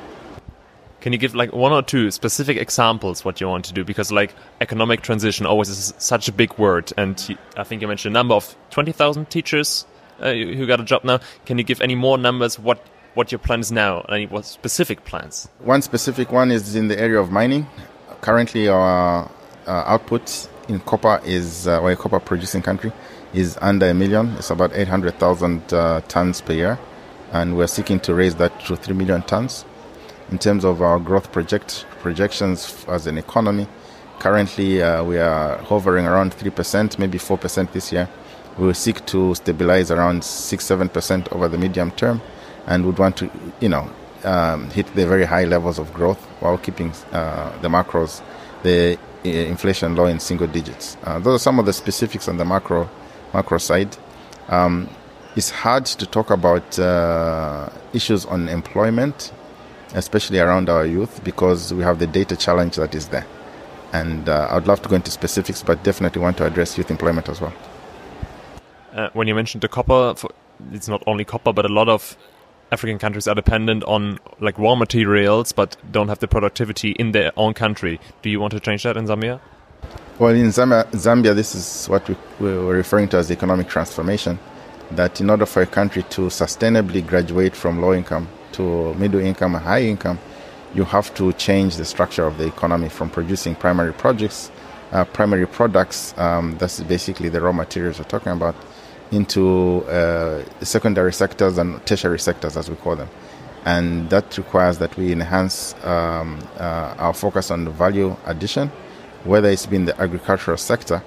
Can 1.01 1.13
you 1.13 1.19
give 1.19 1.35
like 1.35 1.53
one 1.53 1.73
or 1.73 1.83
two 1.83 2.13
specific 2.13 2.57
examples 2.57 3.25
what 3.25 3.41
you 3.41 3.49
want 3.49 3.65
to 3.65 3.73
do? 3.73 3.85
Because 3.85 4.13
like 4.13 4.35
economic 4.61 5.03
transition 5.03 5.47
always 5.47 5.69
is 5.69 5.93
such 5.99 6.29
a 6.29 6.33
big 6.33 6.57
word, 6.59 6.93
and 6.97 7.37
I 7.57 7.65
think 7.65 7.83
you 7.83 7.89
mentioned 7.89 8.13
a 8.13 8.19
number 8.19 8.35
of 8.35 8.55
twenty 8.71 8.93
thousand 8.93 9.29
teachers 9.29 9.85
uh, 10.21 10.33
who 10.33 10.65
got 10.65 10.79
a 10.79 10.85
job 10.85 11.03
now. 11.03 11.19
Can 11.45 11.59
you 11.59 11.65
give 11.65 11.81
any 11.81 11.97
more 11.97 12.19
numbers? 12.19 12.57
What 12.57 12.87
what 13.15 13.33
your 13.33 13.41
plans 13.41 13.73
now? 13.73 14.03
Any 14.09 14.27
what 14.27 14.45
specific 14.45 15.05
plans? 15.05 15.49
One 15.59 15.83
specific 15.83 16.31
one 16.31 16.53
is 16.53 16.77
in 16.77 16.87
the 16.87 16.99
area 17.01 17.19
of 17.19 17.33
mining. 17.33 17.67
Currently, 18.23 18.69
our 18.69 19.29
uh, 19.67 19.71
output 19.85 20.49
in 20.69 20.79
copper 20.79 21.21
is 21.25 21.67
uh, 21.67 21.81
or 21.81 21.91
a 21.91 21.97
copper 21.97 22.21
producing 22.21 22.63
country 22.63 22.93
is 23.35 23.59
under 23.61 23.91
a 23.91 23.95
million. 23.95 24.37
It's 24.37 24.51
about 24.51 24.71
eight 24.75 24.87
hundred 24.87 25.19
thousand 25.19 25.75
uh, 25.75 26.03
tons 26.07 26.41
per 26.41 26.53
year, 26.53 26.79
and 27.33 27.57
we're 27.57 27.67
seeking 27.67 27.99
to 27.99 28.15
raise 28.15 28.37
that 28.37 28.61
to 28.67 28.77
three 28.77 28.95
million 28.95 29.23
tons 29.23 29.65
in 30.31 30.39
terms 30.39 30.65
of 30.65 30.83
our 30.83 31.01
growth 31.01 31.33
project 31.33 31.85
projections 31.99 32.87
as 32.87 33.09
an 33.09 33.19
economy. 33.19 33.67
Currently, 34.21 34.81
uh, 34.81 35.03
we 35.03 35.19
are 35.19 35.59
hovering 35.59 36.07
around 36.07 36.31
3%, 36.31 37.01
maybe 37.01 37.19
4% 37.19 37.73
this 37.73 37.91
year. 37.91 38.09
We 38.57 38.67
will 38.69 38.75
seek 38.75 39.05
to 39.07 39.35
stabilize 39.35 39.91
around 39.91 40.23
6 40.23 40.65
7% 40.65 41.33
over 41.33 41.49
the 41.49 41.59
medium 41.59 41.91
term 41.91 42.21
and 42.69 42.87
would 42.87 43.01
want 43.01 43.17
to, 43.17 43.29
you 43.59 43.69
know, 43.69 43.91
um, 44.23 44.71
hit 44.71 44.87
the 44.95 45.09
very 45.09 45.25
high 45.25 45.45
levels 45.45 45.81
of 45.81 45.93
growth 45.93 46.29
while 46.43 46.59
keeping 46.59 46.93
uh, 47.13 47.51
the 47.63 47.69
macros, 47.69 48.21
the 48.63 48.99
uh, 49.25 49.29
inflation 49.29 49.97
low 49.97 50.07
in 50.07 50.21
single 50.21 50.47
digits. 50.47 50.97
Uh, 51.05 51.19
those 51.19 51.41
are 51.41 51.43
some 51.43 51.59
of 51.59 51.67
the 51.67 51.73
specifics 51.73 52.29
on 52.29 52.37
the 52.37 52.45
macro 52.45 52.89
macro 53.33 53.59
side. 53.59 53.97
Um, 54.49 54.89
it's 55.37 55.51
hard 55.51 55.87
to 55.87 56.07
talk 56.07 56.31
about 56.31 56.79
uh, 56.79 57.71
issues 57.95 58.27
on 58.27 58.49
employment 58.49 59.33
especially 59.95 60.39
around 60.39 60.69
our 60.69 60.87
youth, 60.87 61.23
because 61.25 61.73
we 61.73 61.83
have 61.83 61.99
the 61.99 62.07
data 62.07 62.37
challenge 62.37 62.77
that 62.77 62.95
is 62.95 63.09
there. 63.09 63.27
And 63.93 64.29
uh, 64.29 64.49
I'd 64.51 64.67
love 64.67 64.81
to 64.83 64.89
go 64.89 64.97
into 64.97 65.11
specifics, 65.11 65.63
but 65.63 65.83
definitely 65.83 66.23
want 66.23 66.39
to 66.39 66.47
address 66.47 66.79
youth 66.79 66.91
employment 66.91 67.29
as 67.29 67.41
well. 67.41 67.53
Uh, 68.95 69.11
when 69.13 69.29
you 69.29 69.35
mentioned 69.35 69.63
the 69.63 69.69
copper, 69.69 70.15
it's 70.73 70.89
not 70.89 71.03
only 71.07 71.25
copper, 71.25 71.53
but 71.53 71.67
a 71.67 71.73
lot 71.73 71.89
of 71.89 72.17
African 72.73 72.99
countries 72.99 73.29
are 73.29 73.35
dependent 73.35 73.85
on 73.85 74.19
like 74.41 74.59
raw 74.59 74.75
materials, 74.75 75.53
but 75.53 75.77
don't 75.93 76.09
have 76.09 76.21
the 76.21 76.27
productivity 76.27 76.93
in 76.93 77.13
their 77.13 77.31
own 77.37 77.53
country. 77.53 78.01
Do 78.23 78.31
you 78.31 78.41
want 78.41 78.53
to 78.55 78.61
change 78.61 78.83
that 78.85 78.97
in 78.97 79.07
Zambia? 79.07 79.41
Well, 80.19 80.35
in 80.35 80.49
Zambia, 80.49 80.91
Zambia 80.93 81.35
this 81.35 81.55
is 81.55 81.87
what 81.89 82.09
we, 82.09 82.17
we're 82.41 82.77
referring 82.77 83.09
to 83.09 83.19
as 83.19 83.31
economic 83.31 83.69
transformation. 83.69 84.39
That 84.93 85.21
in 85.21 85.31
order 85.31 85.47
for 85.47 85.63
a 85.63 85.67
country 85.67 86.03
to 86.11 86.23
sustainably 86.23 87.07
graduate 87.07 87.55
from 87.55 87.81
low 87.81 87.93
income 87.93 88.29
to 88.53 88.95
middle 88.95 89.21
income 89.21 89.55
and 89.55 89.65
high 89.65 89.83
income, 89.83 90.19
you 90.75 90.85
have 90.85 91.15
to 91.15 91.33
change 91.35 91.77
the 91.77 91.85
structure 91.85 92.27
of 92.27 92.39
the 92.39 92.47
economy 92.47 92.89
from 92.89 93.11
producing 93.11 93.55
primary 93.55 93.93
projects, 93.93 94.51
uh, 94.93 95.05
primary 95.05 95.47
products, 95.47 96.15
um, 96.17 96.57
that's 96.59 96.81
basically 96.81 97.29
the 97.29 97.41
raw 97.41 97.53
materials 97.53 97.99
we're 97.99 98.05
talking 98.05 98.33
about, 98.33 98.55
into 99.13 99.85
uh, 99.85 100.43
secondary 100.63 101.13
sectors 101.13 101.59
and 101.59 101.85
tertiary 101.87 102.19
sectors, 102.19 102.57
as 102.57 102.69
we 102.69 102.77
call 102.77 102.97
them. 102.97 103.09
and 103.65 104.11
that 104.11 104.37
requires 104.39 104.79
that 104.79 104.97
we 104.97 105.13
enhance 105.13 105.75
um, 105.85 106.39
uh, 106.59 106.95
our 106.99 107.15
focus 107.15 107.51
on 107.51 107.65
the 107.65 107.71
value 107.71 108.17
addition, 108.27 108.69
whether 109.25 109.49
it's 109.49 109.67
been 109.67 109.85
the 109.85 110.01
agricultural 110.01 110.57
sector 110.57 111.03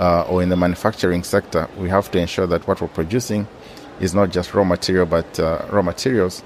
uh, 0.00 0.22
or 0.22 0.42
in 0.42 0.48
the 0.48 0.56
manufacturing 0.56 1.22
sector. 1.22 1.68
We 1.78 1.88
have 1.88 2.10
to 2.12 2.18
ensure 2.18 2.46
that 2.48 2.66
what 2.66 2.80
we're 2.80 2.88
producing 2.88 3.46
is 4.00 4.14
not 4.14 4.30
just 4.30 4.54
raw 4.54 4.64
material, 4.64 5.06
but 5.06 5.38
uh, 5.38 5.66
raw 5.70 5.82
materials, 5.82 6.42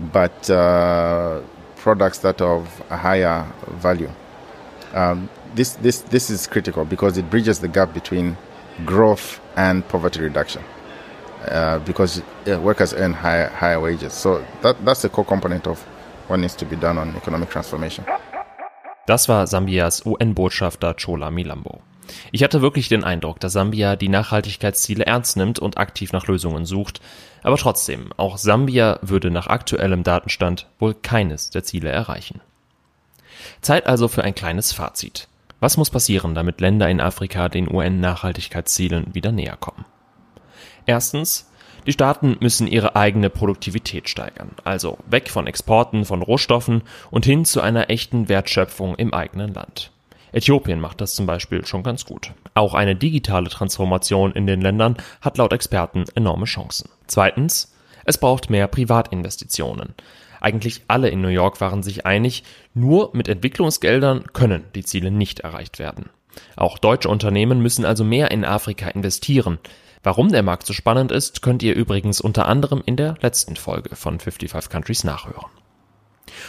but 0.00 0.48
uh, 0.48 1.42
products 1.76 2.18
that 2.18 2.40
are 2.40 2.56
of 2.56 2.82
a 2.90 2.96
higher 2.96 3.46
value. 3.68 4.10
Um, 4.94 5.28
this 5.54 5.74
this 5.74 6.00
this 6.02 6.30
is 6.30 6.46
critical 6.46 6.84
because 6.84 7.18
it 7.18 7.28
bridges 7.28 7.60
the 7.60 7.68
gap 7.68 7.92
between 7.92 8.36
growth 8.84 9.40
and 9.56 9.86
poverty 9.88 10.20
reduction. 10.20 10.62
Uh, 11.48 11.78
because 11.80 12.22
uh, 12.48 12.58
workers 12.60 12.92
earn 12.94 13.12
higher, 13.12 13.48
higher 13.48 13.80
wages. 13.80 14.12
So 14.12 14.42
that, 14.62 14.84
that's 14.84 15.04
a 15.04 15.08
core 15.08 15.24
component 15.24 15.66
of 15.66 15.80
what 16.28 16.40
needs 16.40 16.56
to 16.56 16.64
be 16.64 16.76
done 16.76 16.98
on 16.98 17.14
economic 17.16 17.50
transformation. 17.50 18.04
Das 19.06 19.28
war 19.28 19.46
Sambias 19.46 20.04
UN-Botschafter 20.04 20.94
Chola 20.94 21.30
Milambo. 21.30 21.82
Ich 22.32 22.42
hatte 22.42 22.62
wirklich 22.62 22.88
den 22.88 23.04
Eindruck, 23.04 23.38
dass 23.40 23.52
Sambia 23.52 23.94
die 23.96 24.08
Nachhaltigkeitsziele 24.08 25.06
ernst 25.06 25.36
nimmt 25.36 25.58
und 25.58 25.78
aktiv 25.78 26.12
nach 26.12 26.26
Lösungen 26.26 26.64
sucht. 26.64 27.00
Aber 27.42 27.56
trotzdem, 27.56 28.10
auch 28.16 28.38
Sambia 28.38 28.98
würde 29.02 29.30
nach 29.30 29.46
aktuellem 29.46 30.02
Datenstand 30.02 30.66
wohl 30.78 30.94
keines 30.94 31.50
der 31.50 31.62
Ziele 31.62 31.90
erreichen. 31.90 32.40
Zeit 33.60 33.86
also 33.86 34.08
für 34.08 34.24
ein 34.24 34.34
kleines 34.34 34.72
Fazit. 34.72 35.28
Was 35.60 35.76
muss 35.76 35.90
passieren, 35.90 36.34
damit 36.34 36.60
Länder 36.60 36.88
in 36.88 37.00
Afrika 37.00 37.48
den 37.48 37.72
UN-Nachhaltigkeitszielen 37.72 39.14
wieder 39.14 39.32
näher 39.32 39.56
kommen? 39.56 39.86
Erstens, 40.84 41.50
die 41.86 41.92
Staaten 41.92 42.36
müssen 42.40 42.66
ihre 42.66 42.96
eigene 42.96 43.30
Produktivität 43.30 44.08
steigern, 44.08 44.50
also 44.64 44.98
weg 45.08 45.30
von 45.30 45.46
Exporten 45.46 46.04
von 46.04 46.20
Rohstoffen 46.20 46.82
und 47.10 47.24
hin 47.24 47.44
zu 47.44 47.60
einer 47.60 47.90
echten 47.90 48.28
Wertschöpfung 48.28 48.96
im 48.96 49.14
eigenen 49.14 49.54
Land. 49.54 49.92
Äthiopien 50.32 50.80
macht 50.80 51.00
das 51.00 51.14
zum 51.14 51.26
Beispiel 51.26 51.64
schon 51.64 51.82
ganz 51.82 52.04
gut. 52.04 52.32
Auch 52.54 52.74
eine 52.74 52.96
digitale 52.96 53.48
Transformation 53.48 54.32
in 54.32 54.46
den 54.46 54.60
Ländern 54.60 54.96
hat 55.22 55.38
laut 55.38 55.52
Experten 55.52 56.04
enorme 56.14 56.44
Chancen. 56.44 56.90
Zweitens, 57.06 57.74
es 58.04 58.18
braucht 58.18 58.50
mehr 58.50 58.66
Privatinvestitionen. 58.66 59.94
Eigentlich 60.40 60.82
alle 60.88 61.08
in 61.08 61.20
New 61.20 61.28
York 61.28 61.60
waren 61.60 61.82
sich 61.82 62.06
einig, 62.06 62.44
nur 62.74 63.10
mit 63.12 63.28
Entwicklungsgeldern 63.28 64.24
können 64.32 64.64
die 64.74 64.84
Ziele 64.84 65.10
nicht 65.10 65.40
erreicht 65.40 65.78
werden. 65.78 66.10
Auch 66.56 66.78
deutsche 66.78 67.08
Unternehmen 67.08 67.60
müssen 67.60 67.84
also 67.84 68.04
mehr 68.04 68.30
in 68.30 68.44
Afrika 68.44 68.88
investieren. 68.88 69.58
Warum 70.02 70.30
der 70.30 70.42
Markt 70.42 70.66
so 70.66 70.72
spannend 70.72 71.10
ist, 71.10 71.42
könnt 71.42 71.62
ihr 71.62 71.74
übrigens 71.74 72.20
unter 72.20 72.46
anderem 72.46 72.82
in 72.84 72.96
der 72.96 73.16
letzten 73.20 73.56
Folge 73.56 73.96
von 73.96 74.20
55 74.20 74.70
Countries 74.70 75.04
nachhören. 75.04 75.46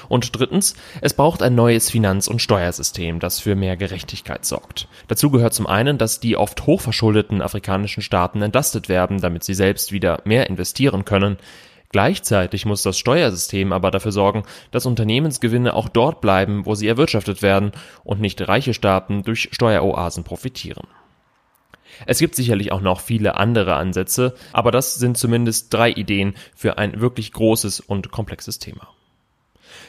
Und 0.10 0.38
drittens, 0.38 0.76
es 1.02 1.14
braucht 1.14 1.42
ein 1.42 1.56
neues 1.56 1.90
Finanz- 1.90 2.28
und 2.28 2.42
Steuersystem, 2.42 3.20
das 3.20 3.40
für 3.40 3.56
mehr 3.56 3.78
Gerechtigkeit 3.78 4.46
sorgt. 4.46 4.88
Dazu 5.08 5.30
gehört 5.30 5.54
zum 5.54 5.68
einen, 5.68 5.98
dass 5.98 6.20
die 6.20 6.38
oft 6.38 6.66
hochverschuldeten 6.66 7.42
afrikanischen 7.42 8.04
Staaten 8.04 8.42
entlastet 8.42 8.90
werden, 8.90 9.20
damit 9.20 9.44
sie 9.44 9.54
selbst 9.54 9.92
wieder 9.92 10.22
mehr 10.26 10.50
investieren 10.50 11.06
können. 11.06 11.38
Gleichzeitig 11.90 12.66
muss 12.66 12.84
das 12.84 12.98
Steuersystem 12.98 13.72
aber 13.72 13.92
dafür 13.92 14.12
sorgen, 14.12 14.44
dass 14.72 14.86
Unternehmensgewinne 14.86 15.74
auch 15.74 15.88
dort 15.88 16.20
bleiben, 16.20 16.66
wo 16.66 16.76
sie 16.76 16.88
erwirtschaftet 16.88 17.42
werden 17.42 17.72
und 18.04 18.20
nicht 18.20 18.46
reiche 18.48 18.74
Staaten 18.74 19.24
durch 19.24 19.50
Steueroasen 19.52 20.24
profitieren. 20.24 20.88
Es 22.06 22.20
gibt 22.20 22.36
sicherlich 22.36 22.72
auch 22.72 22.82
noch 22.82 23.00
viele 23.00 23.36
andere 23.36 23.76
Ansätze, 23.76 24.36
aber 24.54 24.72
das 24.72 24.96
sind 24.96 25.18
zumindest 25.18 25.74
drei 25.74 25.90
Ideen 25.90 26.36
für 26.56 26.78
ein 26.78 27.00
wirklich 27.00 27.32
großes 27.32 27.80
und 27.80 28.12
komplexes 28.12 28.60
Thema. 28.60 28.90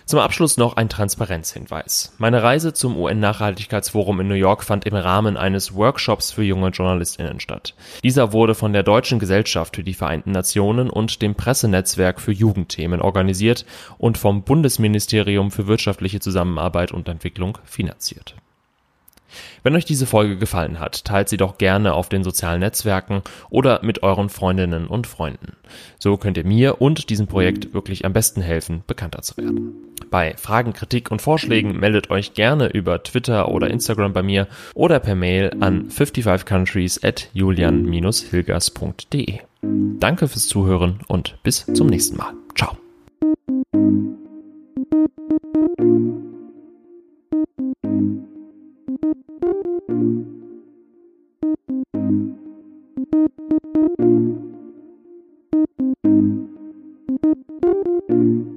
Zum 0.08 0.20
Abschluss 0.20 0.56
noch 0.56 0.78
ein 0.78 0.88
Transparenzhinweis. 0.88 2.14
Meine 2.16 2.42
Reise 2.42 2.72
zum 2.72 2.96
UN-Nachhaltigkeitsforum 2.96 4.20
in 4.20 4.28
New 4.28 4.36
York 4.36 4.64
fand 4.64 4.86
im 4.86 4.94
Rahmen 4.94 5.36
eines 5.36 5.74
Workshops 5.74 6.32
für 6.32 6.42
junge 6.42 6.70
JournalistInnen 6.70 7.40
statt. 7.40 7.74
Dieser 8.02 8.32
wurde 8.32 8.54
von 8.54 8.72
der 8.72 8.84
Deutschen 8.84 9.18
Gesellschaft 9.18 9.76
für 9.76 9.84
die 9.84 9.92
Vereinten 9.92 10.32
Nationen 10.32 10.88
und 10.88 11.20
dem 11.20 11.34
Pressenetzwerk 11.34 12.22
für 12.22 12.32
Jugendthemen 12.32 13.02
organisiert 13.02 13.66
und 13.98 14.16
vom 14.16 14.44
Bundesministerium 14.44 15.50
für 15.50 15.66
wirtschaftliche 15.66 16.20
Zusammenarbeit 16.20 16.90
und 16.90 17.06
Entwicklung 17.06 17.58
finanziert. 17.64 18.34
Wenn 19.62 19.74
euch 19.74 19.84
diese 19.84 20.06
Folge 20.06 20.36
gefallen 20.36 20.80
hat, 20.80 21.04
teilt 21.04 21.28
sie 21.28 21.36
doch 21.36 21.58
gerne 21.58 21.94
auf 21.94 22.08
den 22.08 22.24
sozialen 22.24 22.60
Netzwerken 22.60 23.22
oder 23.50 23.80
mit 23.82 24.02
euren 24.02 24.28
Freundinnen 24.28 24.86
und 24.86 25.06
Freunden. 25.06 25.56
So 25.98 26.16
könnt 26.16 26.36
ihr 26.36 26.44
mir 26.44 26.80
und 26.80 27.10
diesem 27.10 27.26
Projekt 27.26 27.74
wirklich 27.74 28.04
am 28.04 28.12
besten 28.12 28.40
helfen, 28.40 28.82
bekannter 28.86 29.22
zu 29.22 29.36
werden. 29.36 29.74
Bei 30.10 30.34
Fragen, 30.36 30.72
Kritik 30.72 31.10
und 31.10 31.20
Vorschlägen 31.20 31.78
meldet 31.78 32.10
euch 32.10 32.34
gerne 32.34 32.68
über 32.68 33.02
Twitter 33.02 33.48
oder 33.48 33.70
Instagram 33.70 34.12
bei 34.12 34.22
mir 34.22 34.48
oder 34.74 35.00
per 35.00 35.14
Mail 35.14 35.50
an 35.60 35.88
55countries 35.88 37.06
at 37.06 37.28
julian-hilgers.de. 37.32 39.38
Danke 39.62 40.28
fürs 40.28 40.46
Zuhören 40.46 41.00
und 41.08 41.42
bis 41.42 41.66
zum 41.66 41.88
nächsten 41.88 42.16
Mal. 42.16 42.32
Ciao. 42.56 42.76
thank 49.98 50.26
you. 58.11 58.47